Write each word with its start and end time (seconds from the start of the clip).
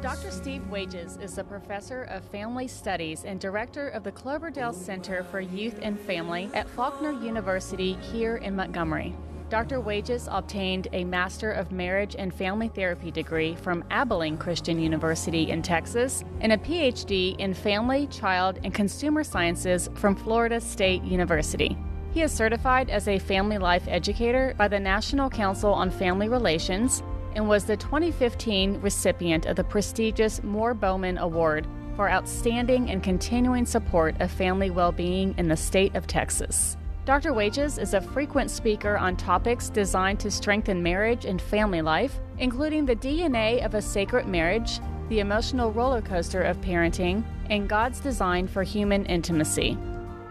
Dr. 0.00 0.30
Steve 0.30 0.64
Wages 0.70 1.18
is 1.20 1.38
a 1.38 1.44
professor 1.44 2.04
of 2.04 2.22
family 2.26 2.68
studies 2.68 3.24
and 3.24 3.40
director 3.40 3.88
of 3.88 4.04
the 4.04 4.12
Cloverdale 4.12 4.72
Center 4.72 5.24
for 5.24 5.40
Youth 5.40 5.80
and 5.82 5.98
Family 5.98 6.48
at 6.54 6.68
Faulkner 6.68 7.10
University 7.10 7.94
here 7.94 8.36
in 8.36 8.54
Montgomery. 8.54 9.12
Dr. 9.50 9.80
Wages 9.80 10.28
obtained 10.30 10.86
a 10.92 11.02
Master 11.02 11.50
of 11.50 11.72
Marriage 11.72 12.14
and 12.16 12.32
Family 12.32 12.68
Therapy 12.68 13.10
degree 13.10 13.56
from 13.56 13.82
Abilene 13.90 14.38
Christian 14.38 14.78
University 14.78 15.50
in 15.50 15.62
Texas 15.62 16.22
and 16.42 16.52
a 16.52 16.58
PhD 16.58 17.36
in 17.40 17.52
Family, 17.52 18.06
Child, 18.06 18.60
and 18.62 18.72
Consumer 18.72 19.24
Sciences 19.24 19.90
from 19.96 20.14
Florida 20.14 20.60
State 20.60 21.02
University. 21.02 21.76
He 22.12 22.22
is 22.22 22.30
certified 22.30 22.88
as 22.88 23.08
a 23.08 23.18
family 23.18 23.58
life 23.58 23.84
educator 23.88 24.54
by 24.56 24.68
the 24.68 24.78
National 24.78 25.28
Council 25.28 25.72
on 25.72 25.90
Family 25.90 26.28
Relations 26.28 27.02
and 27.38 27.48
was 27.48 27.64
the 27.64 27.76
2015 27.76 28.80
recipient 28.80 29.46
of 29.46 29.54
the 29.54 29.62
prestigious 29.62 30.42
Moore 30.42 30.74
Bowman 30.74 31.18
Award 31.18 31.68
for 31.94 32.10
outstanding 32.10 32.90
and 32.90 33.00
continuing 33.00 33.64
support 33.64 34.20
of 34.20 34.28
family 34.28 34.70
well 34.70 34.90
being 34.90 35.36
in 35.38 35.46
the 35.46 35.56
state 35.56 35.94
of 35.94 36.08
Texas. 36.08 36.76
Dr. 37.04 37.32
Wages 37.32 37.78
is 37.78 37.94
a 37.94 38.00
frequent 38.00 38.50
speaker 38.50 38.98
on 38.98 39.16
topics 39.16 39.70
designed 39.70 40.18
to 40.18 40.32
strengthen 40.32 40.82
marriage 40.82 41.26
and 41.26 41.40
family 41.40 41.80
life, 41.80 42.18
including 42.38 42.84
the 42.84 42.96
DNA 42.96 43.64
of 43.64 43.74
a 43.74 43.82
sacred 43.82 44.26
marriage, 44.26 44.80
the 45.08 45.20
emotional 45.20 45.70
roller 45.70 46.02
coaster 46.02 46.42
of 46.42 46.60
parenting, 46.60 47.22
and 47.50 47.68
God's 47.68 48.00
design 48.00 48.48
for 48.48 48.64
human 48.64 49.06
intimacy. 49.06 49.78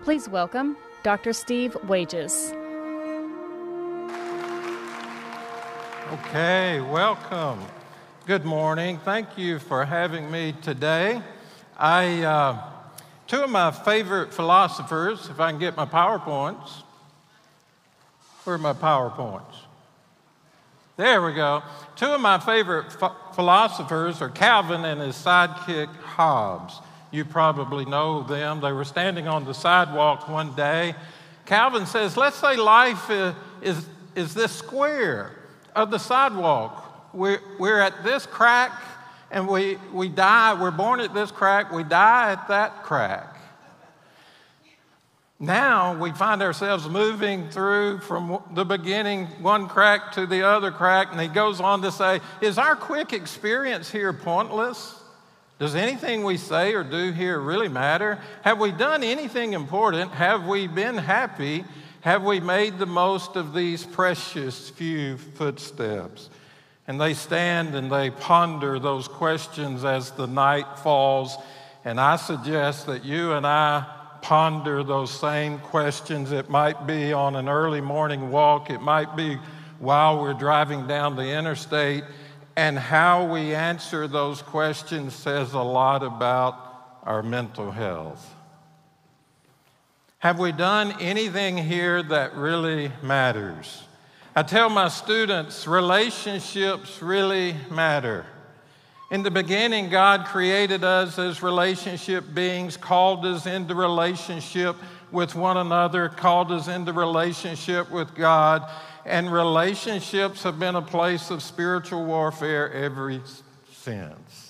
Please 0.03 0.27
welcome 0.27 0.75
Dr. 1.03 1.31
Steve 1.31 1.77
Wages. 1.87 2.53
Okay, 6.13 6.79
welcome. 6.79 7.59
Good 8.25 8.45
morning. 8.45 8.97
Thank 9.03 9.37
you 9.37 9.59
for 9.59 9.83
having 9.83 10.31
me 10.31 10.53
today. 10.61 11.21
I, 11.77 12.23
uh, 12.23 12.63
two 13.27 13.43
of 13.43 13.49
my 13.49 13.71
favorite 13.71 14.33
philosophers, 14.33 15.27
if 15.29 15.41
I 15.41 15.51
can 15.51 15.59
get 15.59 15.75
my 15.75 15.85
PowerPoints. 15.85 16.83
Where 18.45 18.55
are 18.55 18.57
my 18.57 18.71
PowerPoints? 18.71 19.53
There 20.95 21.21
we 21.21 21.33
go. 21.33 21.61
Two 21.97 22.13
of 22.13 22.21
my 22.21 22.39
favorite 22.39 22.85
philosophers 23.33 24.21
are 24.21 24.29
Calvin 24.29 24.85
and 24.85 25.01
his 25.01 25.15
sidekick 25.17 25.93
Hobbes. 25.93 26.79
You 27.11 27.25
probably 27.25 27.83
know 27.83 28.23
them. 28.23 28.61
They 28.61 28.71
were 28.71 28.85
standing 28.85 29.27
on 29.27 29.43
the 29.43 29.53
sidewalk 29.53 30.29
one 30.29 30.55
day. 30.55 30.95
Calvin 31.45 31.85
says, 31.85 32.15
Let's 32.15 32.37
say 32.37 32.55
life 32.55 33.09
is, 33.09 33.35
is, 33.61 33.85
is 34.15 34.33
this 34.33 34.53
square 34.53 35.36
of 35.75 35.91
the 35.91 35.97
sidewalk. 35.97 37.13
We're, 37.13 37.41
we're 37.59 37.79
at 37.79 38.03
this 38.03 38.25
crack 38.25 38.71
and 39.31 39.47
we, 39.47 39.77
we 39.93 40.09
die. 40.09 40.59
We're 40.59 40.71
born 40.71 40.99
at 40.99 41.13
this 41.13 41.31
crack, 41.31 41.71
we 41.71 41.83
die 41.83 42.31
at 42.31 42.47
that 42.47 42.83
crack. 42.83 43.37
Now 45.39 45.95
we 45.95 46.11
find 46.11 46.41
ourselves 46.41 46.89
moving 46.89 47.49
through 47.49 47.99
from 47.99 48.41
the 48.55 48.65
beginning, 48.65 49.27
one 49.41 49.67
crack 49.67 50.13
to 50.13 50.25
the 50.25 50.47
other 50.47 50.71
crack, 50.71 51.09
and 51.11 51.21
he 51.21 51.27
goes 51.27 51.61
on 51.61 51.83
to 51.83 51.91
say, 51.91 52.21
Is 52.41 52.57
our 52.57 52.75
quick 52.75 53.13
experience 53.13 53.91
here 53.91 54.13
pointless? 54.13 54.95
Does 55.59 55.75
anything 55.75 56.23
we 56.23 56.37
say 56.37 56.73
or 56.73 56.83
do 56.83 57.11
here 57.11 57.39
really 57.39 57.67
matter? 57.67 58.19
Have 58.43 58.59
we 58.59 58.71
done 58.71 59.03
anything 59.03 59.53
important? 59.53 60.11
Have 60.11 60.45
we 60.47 60.67
been 60.67 60.97
happy? 60.97 61.65
Have 62.07 62.23
we 62.23 62.39
made 62.39 62.79
the 62.79 62.85
most 62.85 63.35
of 63.35 63.53
these 63.53 63.83
precious 63.83 64.69
few 64.69 65.17
footsteps? 65.17 66.29
And 66.87 67.01
they 67.01 67.13
stand 67.13 67.75
and 67.75 67.91
they 67.91 68.11
ponder 68.11 68.79
those 68.79 69.09
questions 69.09 69.83
as 69.83 70.11
the 70.11 70.25
night 70.25 70.79
falls. 70.79 71.35
And 71.83 71.99
I 71.99 72.15
suggest 72.15 72.85
that 72.85 73.03
you 73.03 73.33
and 73.33 73.45
I 73.45 73.85
ponder 74.21 74.85
those 74.85 75.11
same 75.11 75.59
questions. 75.59 76.31
It 76.31 76.49
might 76.49 76.87
be 76.87 77.11
on 77.11 77.35
an 77.35 77.49
early 77.49 77.81
morning 77.81 78.31
walk, 78.31 78.69
it 78.69 78.79
might 78.79 79.17
be 79.17 79.37
while 79.79 80.21
we're 80.21 80.33
driving 80.33 80.87
down 80.87 81.17
the 81.17 81.29
interstate. 81.37 82.05
And 82.55 82.79
how 82.79 83.25
we 83.25 83.53
answer 83.53 84.07
those 84.07 84.41
questions 84.41 85.13
says 85.13 85.51
a 85.51 85.59
lot 85.59 86.03
about 86.03 87.01
our 87.03 87.21
mental 87.21 87.69
health. 87.69 88.36
Have 90.19 90.39
we 90.39 90.51
done 90.51 90.95
anything 90.99 91.57
here 91.57 92.01
that 92.01 92.35
really 92.35 92.91
matters? 93.03 93.83
I 94.35 94.41
tell 94.41 94.67
my 94.67 94.87
students 94.87 95.67
relationships 95.67 97.03
really 97.03 97.55
matter. 97.69 98.25
In 99.11 99.21
the 99.21 99.29
beginning, 99.29 99.89
God 99.89 100.25
created 100.25 100.83
us 100.83 101.19
as 101.19 101.43
relationship 101.43 102.25
beings, 102.33 102.77
called 102.77 103.27
us 103.27 103.45
into 103.45 103.75
relationship 103.75 104.75
with 105.11 105.35
one 105.35 105.57
another, 105.57 106.09
called 106.09 106.51
us 106.51 106.67
into 106.67 106.93
relationship 106.93 107.91
with 107.91 108.15
God, 108.15 108.67
and 109.05 109.31
relationships 109.31 110.41
have 110.41 110.57
been 110.57 110.75
a 110.75 110.81
place 110.81 111.29
of 111.29 111.43
spiritual 111.43 112.03
warfare 112.05 112.73
ever 112.73 113.21
since. 113.71 114.46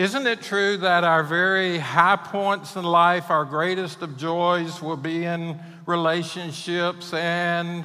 Isn't 0.00 0.26
it 0.26 0.40
true 0.40 0.78
that 0.78 1.04
our 1.04 1.22
very 1.22 1.76
high 1.76 2.16
points 2.16 2.74
in 2.74 2.84
life, 2.84 3.28
our 3.28 3.44
greatest 3.44 4.00
of 4.00 4.16
joys, 4.16 4.80
will 4.80 4.96
be 4.96 5.26
in 5.26 5.60
relationships, 5.84 7.12
and 7.12 7.84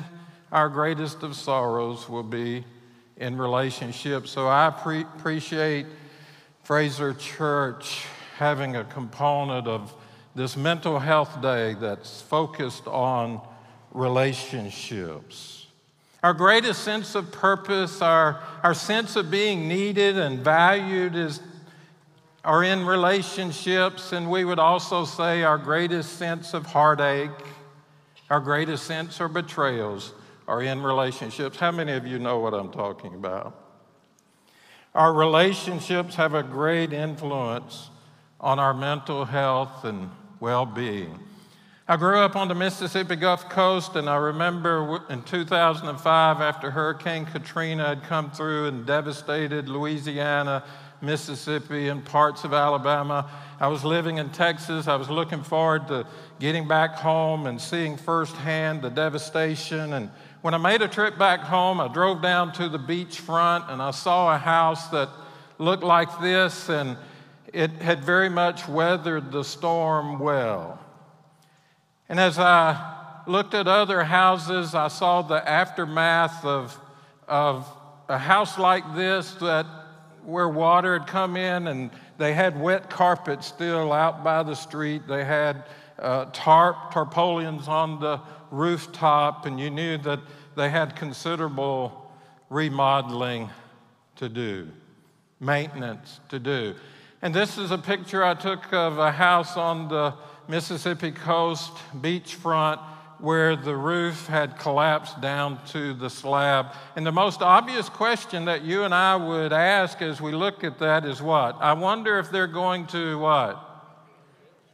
our 0.49 0.69
greatest 0.69 1.23
of 1.23 1.35
sorrows 1.35 2.07
will 2.07 2.23
be 2.23 2.63
in 3.17 3.37
relationships? 3.37 4.31
So 4.31 4.47
I 4.47 4.69
pre- 4.69 5.01
appreciate 5.01 5.87
Frazer 6.63 7.13
Church 7.15 8.05
having 8.37 8.77
a 8.77 8.85
component 8.85 9.67
of 9.67 9.93
this 10.35 10.55
mental 10.55 10.99
health 10.99 11.41
day 11.41 11.73
that's 11.73 12.21
focused 12.21 12.87
on 12.87 13.41
relationships. 13.91 15.67
Our 16.23 16.33
greatest 16.33 16.81
sense 16.85 17.13
of 17.15 17.33
purpose, 17.33 18.01
our, 18.01 18.41
our 18.63 18.73
sense 18.73 19.17
of 19.17 19.29
being 19.29 19.67
needed 19.67 20.17
and 20.17 20.39
valued 20.39 21.13
is 21.13 21.41
are 22.45 22.63
in 22.63 22.85
relationships, 22.85 24.13
and 24.13 24.29
we 24.29 24.45
would 24.45 24.59
also 24.59 25.03
say 25.03 25.41
our 25.41 25.57
greatest 25.57 26.19
sense 26.19 26.53
of 26.53 26.67
heartache, 26.67 27.31
our 28.29 28.39
greatest 28.39 28.85
sense 28.85 29.19
of 29.19 29.33
betrayals 29.33 30.13
are 30.47 30.61
in 30.61 30.83
relationships. 30.83 31.57
How 31.57 31.72
many 31.72 31.94
of 31.94 32.06
you 32.06 32.19
know 32.19 32.38
what 32.38 32.53
I'm 32.53 32.72
talking 32.72 33.16
about? 33.16 33.59
Our 34.94 35.11
relationships 35.11 36.13
have 36.16 36.35
a 36.35 36.44
great 36.44 36.94
influence 36.94 37.89
on 38.39 38.59
our 38.59 38.75
mental 38.75 39.25
health 39.25 39.83
and 39.83 40.12
well 40.39 40.67
being. 40.67 41.19
I 41.88 41.97
grew 41.97 42.19
up 42.19 42.35
on 42.35 42.47
the 42.47 42.56
Mississippi 42.56 43.16
Gulf 43.16 43.50
Coast, 43.50 43.95
and 43.95 44.07
I 44.07 44.17
remember 44.17 45.03
in 45.09 45.23
2005, 45.23 46.41
after 46.41 46.69
Hurricane 46.69 47.25
Katrina 47.25 47.88
had 47.88 48.03
come 48.03 48.29
through 48.29 48.67
and 48.67 48.85
devastated 48.85 49.67
Louisiana 49.67 50.63
Mississippi, 51.01 51.89
and 51.89 52.03
parts 52.03 52.44
of 52.44 52.53
Alabama. 52.53 53.29
I 53.59 53.67
was 53.67 53.83
living 53.83 54.17
in 54.17 54.29
Texas. 54.29 54.88
I 54.88 54.95
was 54.95 55.09
looking 55.09 55.44
forward 55.44 55.88
to 55.88 56.07
getting 56.39 56.67
back 56.67 56.95
home 56.95 57.47
and 57.47 57.59
seeing 57.59 57.97
firsthand 57.97 58.81
the 58.81 58.89
devastation. 58.89 59.94
And 59.94 60.09
when 60.41 60.53
I 60.53 60.57
made 60.57 60.81
a 60.81 60.88
trip 60.88 61.17
back 61.17 61.41
home, 61.41 61.79
I 61.79 61.88
drove 61.88 62.22
down 62.22 62.53
to 62.53 62.69
the 62.69 62.79
beach 62.79 63.19
front 63.19 63.69
and 63.69 63.81
I 63.81 63.91
saw 63.91 64.33
a 64.33 64.38
house 64.38 64.88
that 64.89 65.09
looked 65.57 65.83
like 65.83 66.19
this, 66.19 66.69
and 66.69 66.97
it 67.53 67.72
had 67.81 68.03
very 68.03 68.29
much 68.29 68.67
weathered 68.67 69.31
the 69.31 69.44
storm 69.44 70.19
well. 70.19 70.79
And 72.09 72.19
as 72.19 72.38
I 72.38 73.23
looked 73.25 73.53
at 73.53 73.67
other 73.67 74.03
houses, 74.03 74.75
I 74.75 74.89
saw 74.89 75.22
the 75.22 75.47
aftermath 75.47 76.44
of, 76.44 76.77
of 77.27 77.67
a 78.07 78.17
house 78.17 78.59
like 78.59 78.95
this 78.95 79.33
that 79.36 79.65
where 80.25 80.50
water 80.50 80.98
had 80.98 81.07
come 81.07 81.38
in 81.38 81.68
and 81.68 81.92
they 82.18 82.33
had 82.33 82.60
wet 82.60 82.89
carpet 82.89 83.44
still 83.44 83.92
out 83.92 84.24
by 84.24 84.44
the 84.44 84.56
street. 84.56 85.07
They 85.07 85.24
had 85.24 85.63
uh, 86.00 86.25
tarp, 86.33 86.92
tarpaulins 86.92 87.68
on 87.68 88.00
the 88.00 88.19
rooftop, 88.51 89.45
and 89.45 89.60
you 89.60 89.69
knew 89.69 89.98
that 90.00 90.19
they 90.56 90.69
had 90.69 90.95
considerable 90.95 92.12
remodeling 92.50 93.50
to 94.18 94.30
do, 94.30 94.69
maintenance 95.39 96.19
to 96.30 96.39
do. 96.39 96.75
And 97.21 97.33
this 97.33 97.57
is 97.57 97.71
a 97.71 97.78
picture 97.78 98.24
I 98.24 98.33
took 98.33 98.71
of 98.74 98.98
a 98.98 99.12
house 99.12 99.57
on 99.57 99.88
the 99.88 100.13
Mississippi 100.48 101.12
coast, 101.12 101.71
beachfront, 101.95 102.80
where 103.19 103.56
the 103.56 103.75
roof 103.75 104.27
had 104.27 104.57
collapsed 104.59 105.21
down 105.21 105.63
to 105.67 105.94
the 105.94 106.09
slab. 106.09 106.73
And 106.95 107.06
the 107.06 107.12
most 107.12 107.41
obvious 107.41 107.89
question 107.89 108.45
that 108.45 108.63
you 108.63 108.83
and 108.83 108.94
I 108.94 109.15
would 109.15 109.53
ask 109.53 110.01
as 110.01 110.21
we 110.21 110.31
look 110.31 110.63
at 110.63 110.79
that 110.79 111.06
is 111.06 111.21
what? 111.21 111.57
I 111.62 111.73
wonder 111.73 112.19
if 112.19 112.31
they're 112.31 112.47
going 112.47 112.88
to 112.88 113.17
what? 113.19 113.62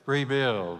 Rebuild. 0.06 0.80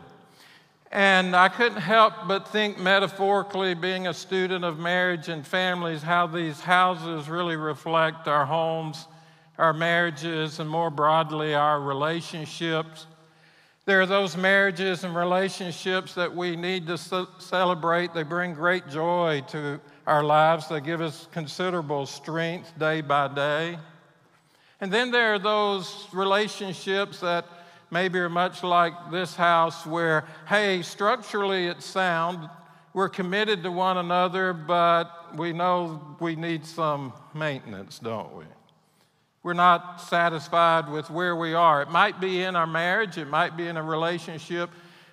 And 0.92 1.36
I 1.36 1.48
couldn't 1.48 1.82
help 1.82 2.14
but 2.28 2.48
think 2.48 2.78
metaphorically, 2.78 3.74
being 3.76 4.08
a 4.08 4.14
student 4.14 4.66
of 4.66 4.78
marriage 4.78 5.30
and 5.30 5.48
families, 5.48 6.02
how 6.02 6.28
these 6.28 6.60
houses 6.60 7.30
really 7.30 7.56
reflect 7.56 8.28
our 8.28 8.46
homes 8.46 9.08
our 9.62 9.74
marriages 9.74 10.60
and 10.60 10.68
more 10.68 10.90
broadly 10.90 11.54
our 11.54 11.80
relationships. 11.80 13.06
There 13.86 14.00
are 14.00 14.06
those 14.06 14.38
marriages 14.38 15.04
and 15.04 15.16
relationships 15.16 16.14
that 16.14 16.36
we 16.36 16.56
need 16.56 16.86
to 16.86 16.98
celebrate. 17.40 18.14
They 18.14 18.22
bring 18.22 18.54
great 18.54 18.88
joy 18.88 19.44
to 19.50 19.82
our 20.06 20.24
lives, 20.24 20.68
they 20.68 20.82
give 20.82 21.00
us 21.00 21.28
considerable 21.32 22.06
strength 22.06 22.78
day 22.78 23.02
by 23.02 23.28
day. 23.28 23.78
And 24.80 24.92
then 24.92 25.12
there 25.12 25.36
are 25.36 25.40
those 25.40 26.08
relationships 26.12 27.20
that 27.20 27.46
maybe 27.92 28.18
are 28.20 28.30
much 28.30 28.64
like 28.64 28.94
this 29.12 29.36
house 29.36 29.86
where, 29.86 30.26
hey, 30.48 30.82
structurally 30.82 31.68
it's 31.68 31.86
sound, 31.86 32.50
we're 32.94 33.10
committed 33.10 33.64
to 33.64 33.72
one 33.72 33.98
another, 33.98 34.54
but 34.54 35.38
we 35.38 35.54
know 35.54 36.18
we 36.20 36.36
need 36.36 36.66
some 36.66 37.14
maintenance, 37.34 38.00
don't 38.00 38.36
we? 38.36 38.46
We're 39.44 39.54
not 39.54 40.02
satisfied 40.02 40.90
with 40.90 41.10
where 41.10 41.36
we 41.36 41.54
are. 41.56 41.82
It 41.82 41.90
might 41.90 42.22
be 42.22 42.44
in 42.44 42.56
our 42.56 42.68
marriage, 42.68 43.18
it 43.18 43.28
might 43.28 43.58
be 43.58 43.68
in 43.68 43.76
a 43.76 43.84
relationship 43.84 44.70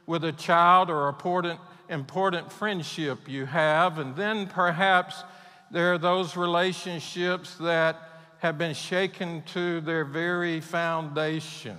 with 0.07 0.25
a 0.25 0.33
child 0.33 0.91
or 0.91 1.09
important, 1.09 1.59
important 1.89 2.53
friendship 2.53 3.27
you 3.27 3.47
have, 3.47 3.99
and 3.99 4.15
then 4.17 4.47
perhaps 4.47 5.25
there 5.71 5.95
are 5.95 5.99
those 5.99 6.37
relationships 6.37 7.55
that 7.57 7.97
have 8.39 8.59
been 8.59 8.75
shaken 8.75 9.43
to 9.43 9.81
their 9.81 10.05
very 10.05 10.61
foundation. 10.61 11.79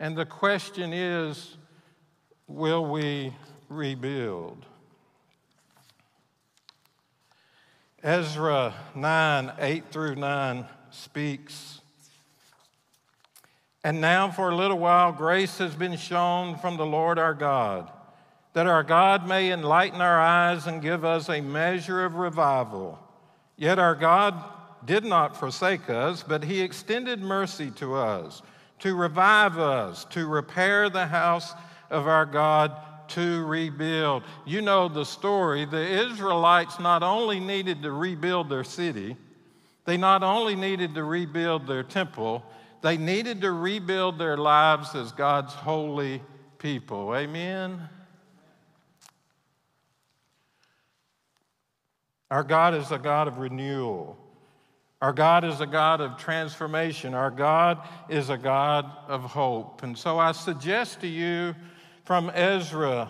And 0.00 0.16
the 0.16 0.26
question 0.26 0.92
is 0.92 1.56
will 2.46 2.84
we 2.86 3.34
rebuild? 3.68 4.64
Ezra 8.02 8.74
9, 8.94 9.52
8 9.58 9.84
through 9.90 10.14
9 10.14 10.66
speaks. 10.98 11.80
And 13.84 14.00
now, 14.00 14.30
for 14.30 14.50
a 14.50 14.56
little 14.56 14.78
while, 14.78 15.12
grace 15.12 15.58
has 15.58 15.74
been 15.74 15.96
shown 15.96 16.58
from 16.58 16.76
the 16.76 16.86
Lord 16.86 17.18
our 17.18 17.32
God, 17.32 17.90
that 18.52 18.66
our 18.66 18.82
God 18.82 19.26
may 19.26 19.52
enlighten 19.52 20.00
our 20.00 20.20
eyes 20.20 20.66
and 20.66 20.82
give 20.82 21.04
us 21.04 21.28
a 21.28 21.40
measure 21.40 22.04
of 22.04 22.16
revival. 22.16 22.98
Yet 23.56 23.78
our 23.78 23.94
God 23.94 24.34
did 24.84 25.04
not 25.04 25.36
forsake 25.36 25.88
us, 25.88 26.24
but 26.26 26.44
he 26.44 26.60
extended 26.60 27.20
mercy 27.20 27.70
to 27.72 27.94
us, 27.94 28.42
to 28.80 28.94
revive 28.94 29.58
us, 29.58 30.04
to 30.06 30.26
repair 30.26 30.90
the 30.90 31.06
house 31.06 31.52
of 31.90 32.06
our 32.06 32.26
God, 32.26 32.72
to 33.08 33.44
rebuild. 33.46 34.22
You 34.44 34.60
know 34.60 34.88
the 34.88 35.04
story. 35.04 35.64
The 35.64 36.06
Israelites 36.06 36.78
not 36.78 37.02
only 37.02 37.40
needed 37.40 37.82
to 37.82 37.92
rebuild 37.92 38.48
their 38.48 38.64
city, 38.64 39.16
they 39.88 39.96
not 39.96 40.22
only 40.22 40.54
needed 40.54 40.94
to 40.94 41.02
rebuild 41.02 41.66
their 41.66 41.82
temple, 41.82 42.44
they 42.82 42.98
needed 42.98 43.40
to 43.40 43.50
rebuild 43.50 44.18
their 44.18 44.36
lives 44.36 44.94
as 44.94 45.12
God's 45.12 45.54
holy 45.54 46.20
people. 46.58 47.16
Amen? 47.16 47.88
Our 52.30 52.44
God 52.44 52.74
is 52.74 52.92
a 52.92 52.98
God 52.98 53.28
of 53.28 53.38
renewal. 53.38 54.18
Our 55.00 55.14
God 55.14 55.42
is 55.42 55.62
a 55.62 55.66
God 55.66 56.02
of 56.02 56.18
transformation. 56.18 57.14
Our 57.14 57.30
God 57.30 57.78
is 58.10 58.28
a 58.28 58.36
God 58.36 58.84
of 59.06 59.22
hope. 59.22 59.82
And 59.82 59.96
so 59.96 60.18
I 60.18 60.32
suggest 60.32 61.00
to 61.00 61.06
you 61.06 61.54
from 62.04 62.30
Ezra, 62.34 63.08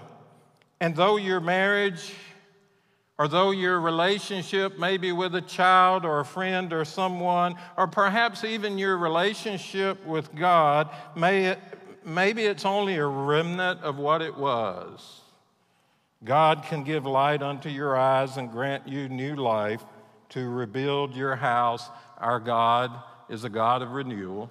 and 0.78 0.94
though 0.94 1.16
your 1.16 1.40
marriage 1.40 2.14
or 3.18 3.26
though 3.26 3.50
your 3.50 3.80
relationship 3.80 4.78
maybe 4.78 5.10
with 5.10 5.34
a 5.34 5.40
child 5.40 6.04
or 6.04 6.20
a 6.20 6.24
friend 6.24 6.72
or 6.72 6.84
someone, 6.84 7.56
or 7.76 7.88
perhaps 7.88 8.44
even 8.44 8.78
your 8.78 8.96
relationship 8.96 10.04
with 10.06 10.32
God, 10.34 10.88
may 11.16 11.46
it, 11.46 11.58
maybe 12.04 12.44
it's 12.44 12.64
only 12.64 12.96
a 12.96 13.06
remnant 13.06 13.80
of 13.82 13.98
what 13.98 14.22
it 14.22 14.36
was. 14.36 15.20
God 16.24 16.64
can 16.64 16.84
give 16.84 17.06
light 17.06 17.42
unto 17.42 17.68
your 17.68 17.96
eyes 17.96 18.36
and 18.36 18.50
grant 18.50 18.86
you 18.88 19.08
new 19.08 19.34
life 19.36 19.84
to 20.30 20.48
rebuild 20.48 21.14
your 21.14 21.36
house. 21.36 21.88
Our 22.18 22.40
God 22.40 22.92
is 23.28 23.44
a 23.44 23.48
God 23.48 23.82
of 23.82 23.92
renewal, 23.92 24.50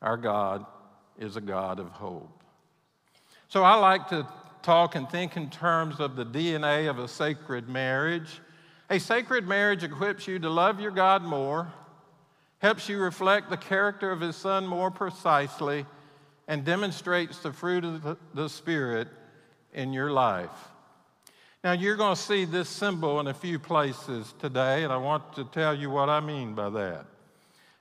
our 0.00 0.16
God 0.16 0.64
is 1.18 1.36
a 1.36 1.40
God 1.40 1.78
of 1.78 1.88
hope. 1.88 2.42
So 3.48 3.62
I 3.62 3.76
like 3.76 4.08
to 4.08 4.26
talk 4.64 4.94
and 4.94 5.08
think 5.08 5.36
in 5.36 5.50
terms 5.50 6.00
of 6.00 6.16
the 6.16 6.24
DNA 6.24 6.88
of 6.88 6.98
a 6.98 7.06
sacred 7.06 7.68
marriage. 7.68 8.40
A 8.88 8.98
sacred 8.98 9.46
marriage 9.46 9.84
equips 9.84 10.26
you 10.26 10.38
to 10.38 10.48
love 10.48 10.80
your 10.80 10.90
God 10.90 11.22
more, 11.22 11.72
helps 12.58 12.88
you 12.88 12.98
reflect 12.98 13.50
the 13.50 13.56
character 13.58 14.10
of 14.10 14.20
His 14.20 14.36
Son 14.36 14.66
more 14.66 14.90
precisely, 14.90 15.84
and 16.48 16.64
demonstrates 16.64 17.38
the 17.38 17.52
fruit 17.52 17.84
of 17.84 18.16
the 18.32 18.48
Spirit 18.48 19.08
in 19.74 19.92
your 19.92 20.10
life. 20.10 20.50
Now, 21.62 21.72
you're 21.72 21.96
going 21.96 22.14
to 22.14 22.20
see 22.20 22.44
this 22.44 22.68
symbol 22.68 23.20
in 23.20 23.26
a 23.26 23.34
few 23.34 23.58
places 23.58 24.34
today, 24.38 24.84
and 24.84 24.92
I 24.92 24.96
want 24.96 25.34
to 25.34 25.44
tell 25.44 25.74
you 25.74 25.90
what 25.90 26.08
I 26.08 26.20
mean 26.20 26.54
by 26.54 26.70
that. 26.70 27.06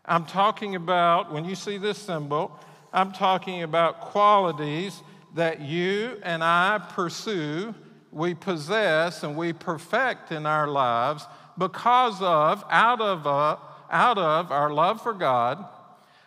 I'm 0.06 0.26
talking 0.26 0.76
about, 0.76 1.32
when 1.32 1.46
you 1.46 1.56
see 1.56 1.78
this 1.78 1.98
symbol, 1.98 2.58
I'm 2.92 3.12
talking 3.14 3.64
about 3.64 4.02
qualities 4.02 5.02
that 5.34 5.62
you 5.62 6.20
and 6.24 6.44
I 6.44 6.80
pursue, 6.90 7.74
we 8.12 8.34
possess, 8.34 9.24
and 9.24 9.36
we 9.36 9.54
perfect 9.54 10.32
in 10.32 10.46
our 10.46 10.68
lives 10.68 11.26
because 11.58 12.22
of, 12.22 12.64
out 12.70 13.02
of, 13.02 13.26
uh, 13.26 13.58
out 13.92 14.18
of 14.18 14.52
our 14.52 14.72
love 14.72 15.02
for 15.02 15.14
God, 15.14 15.64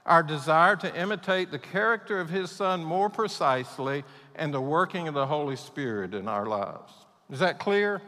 our 0.04 0.22
desire 0.22 0.76
to 0.76 1.00
imitate 1.00 1.50
the 1.50 1.58
character 1.58 2.20
of 2.20 2.30
His 2.30 2.50
Son 2.50 2.84
more 2.84 3.10
precisely, 3.10 4.04
and 4.36 4.52
the 4.52 4.60
working 4.60 5.08
of 5.08 5.14
the 5.14 5.26
Holy 5.26 5.56
Spirit 5.56 6.14
in 6.14 6.28
our 6.28 6.46
lives. 6.46 6.92
Is 7.30 7.38
that 7.40 7.58
clear? 7.58 8.02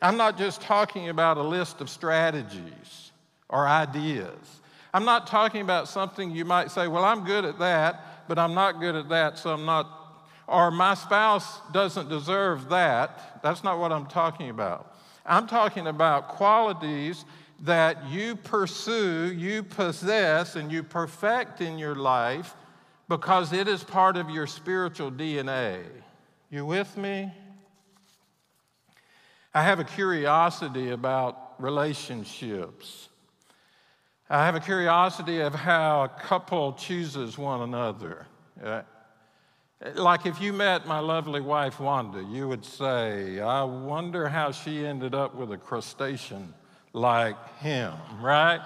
I'm 0.00 0.16
not 0.16 0.38
just 0.38 0.60
talking 0.62 1.08
about 1.08 1.36
a 1.36 1.42
list 1.42 1.80
of 1.80 1.90
strategies 1.90 3.12
or 3.48 3.68
ideas. 3.68 4.60
I'm 4.94 5.04
not 5.04 5.26
talking 5.26 5.60
about 5.60 5.88
something 5.88 6.30
you 6.30 6.44
might 6.44 6.70
say, 6.70 6.88
well, 6.88 7.04
I'm 7.04 7.24
good 7.24 7.44
at 7.44 7.58
that, 7.58 8.28
but 8.28 8.38
I'm 8.38 8.54
not 8.54 8.80
good 8.80 8.94
at 8.94 9.08
that, 9.10 9.38
so 9.38 9.50
I'm 9.50 9.64
not 9.64 10.01
or 10.46 10.70
my 10.70 10.94
spouse 10.94 11.60
doesn't 11.72 12.08
deserve 12.08 12.68
that. 12.68 13.40
That's 13.42 13.64
not 13.64 13.78
what 13.78 13.92
I'm 13.92 14.06
talking 14.06 14.50
about. 14.50 14.96
I'm 15.24 15.46
talking 15.46 15.86
about 15.86 16.28
qualities 16.28 17.24
that 17.60 18.10
you 18.10 18.34
pursue, 18.34 19.32
you 19.32 19.62
possess, 19.62 20.56
and 20.56 20.70
you 20.70 20.82
perfect 20.82 21.60
in 21.60 21.78
your 21.78 21.94
life 21.94 22.54
because 23.08 23.52
it 23.52 23.68
is 23.68 23.84
part 23.84 24.16
of 24.16 24.30
your 24.30 24.46
spiritual 24.46 25.12
DNA. 25.12 25.82
You 26.50 26.66
with 26.66 26.96
me? 26.96 27.32
I 29.54 29.62
have 29.62 29.78
a 29.78 29.84
curiosity 29.84 30.90
about 30.90 31.54
relationships. 31.58 33.08
I 34.28 34.46
have 34.46 34.54
a 34.54 34.60
curiosity 34.60 35.40
of 35.40 35.54
how 35.54 36.04
a 36.04 36.08
couple 36.08 36.72
chooses 36.72 37.36
one 37.36 37.60
another. 37.60 38.26
Uh, 38.62 38.82
Like 39.94 40.26
if 40.26 40.40
you 40.40 40.52
met 40.52 40.86
my 40.86 41.00
lovely 41.00 41.40
wife, 41.40 41.80
Wanda, 41.80 42.22
you 42.22 42.46
would 42.48 42.64
say, 42.64 43.40
I 43.40 43.64
wonder 43.64 44.28
how 44.28 44.52
she 44.52 44.86
ended 44.86 45.14
up 45.14 45.34
with 45.34 45.50
a 45.50 45.56
crustacean 45.56 46.54
like 46.92 47.58
him, 47.58 47.94
right? 48.20 48.60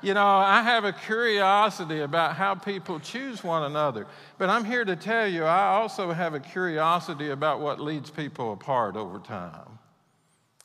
You 0.00 0.14
know, 0.14 0.26
I 0.26 0.62
have 0.62 0.84
a 0.84 0.92
curiosity 0.92 2.00
about 2.00 2.36
how 2.36 2.54
people 2.54 2.98
choose 3.00 3.44
one 3.44 3.64
another. 3.64 4.06
But 4.38 4.48
I'm 4.48 4.64
here 4.64 4.84
to 4.84 4.96
tell 4.96 5.28
you, 5.28 5.44
I 5.44 5.66
also 5.66 6.10
have 6.10 6.34
a 6.34 6.40
curiosity 6.40 7.30
about 7.30 7.60
what 7.60 7.78
leads 7.78 8.10
people 8.10 8.52
apart 8.52 8.96
over 8.96 9.18
time 9.18 9.78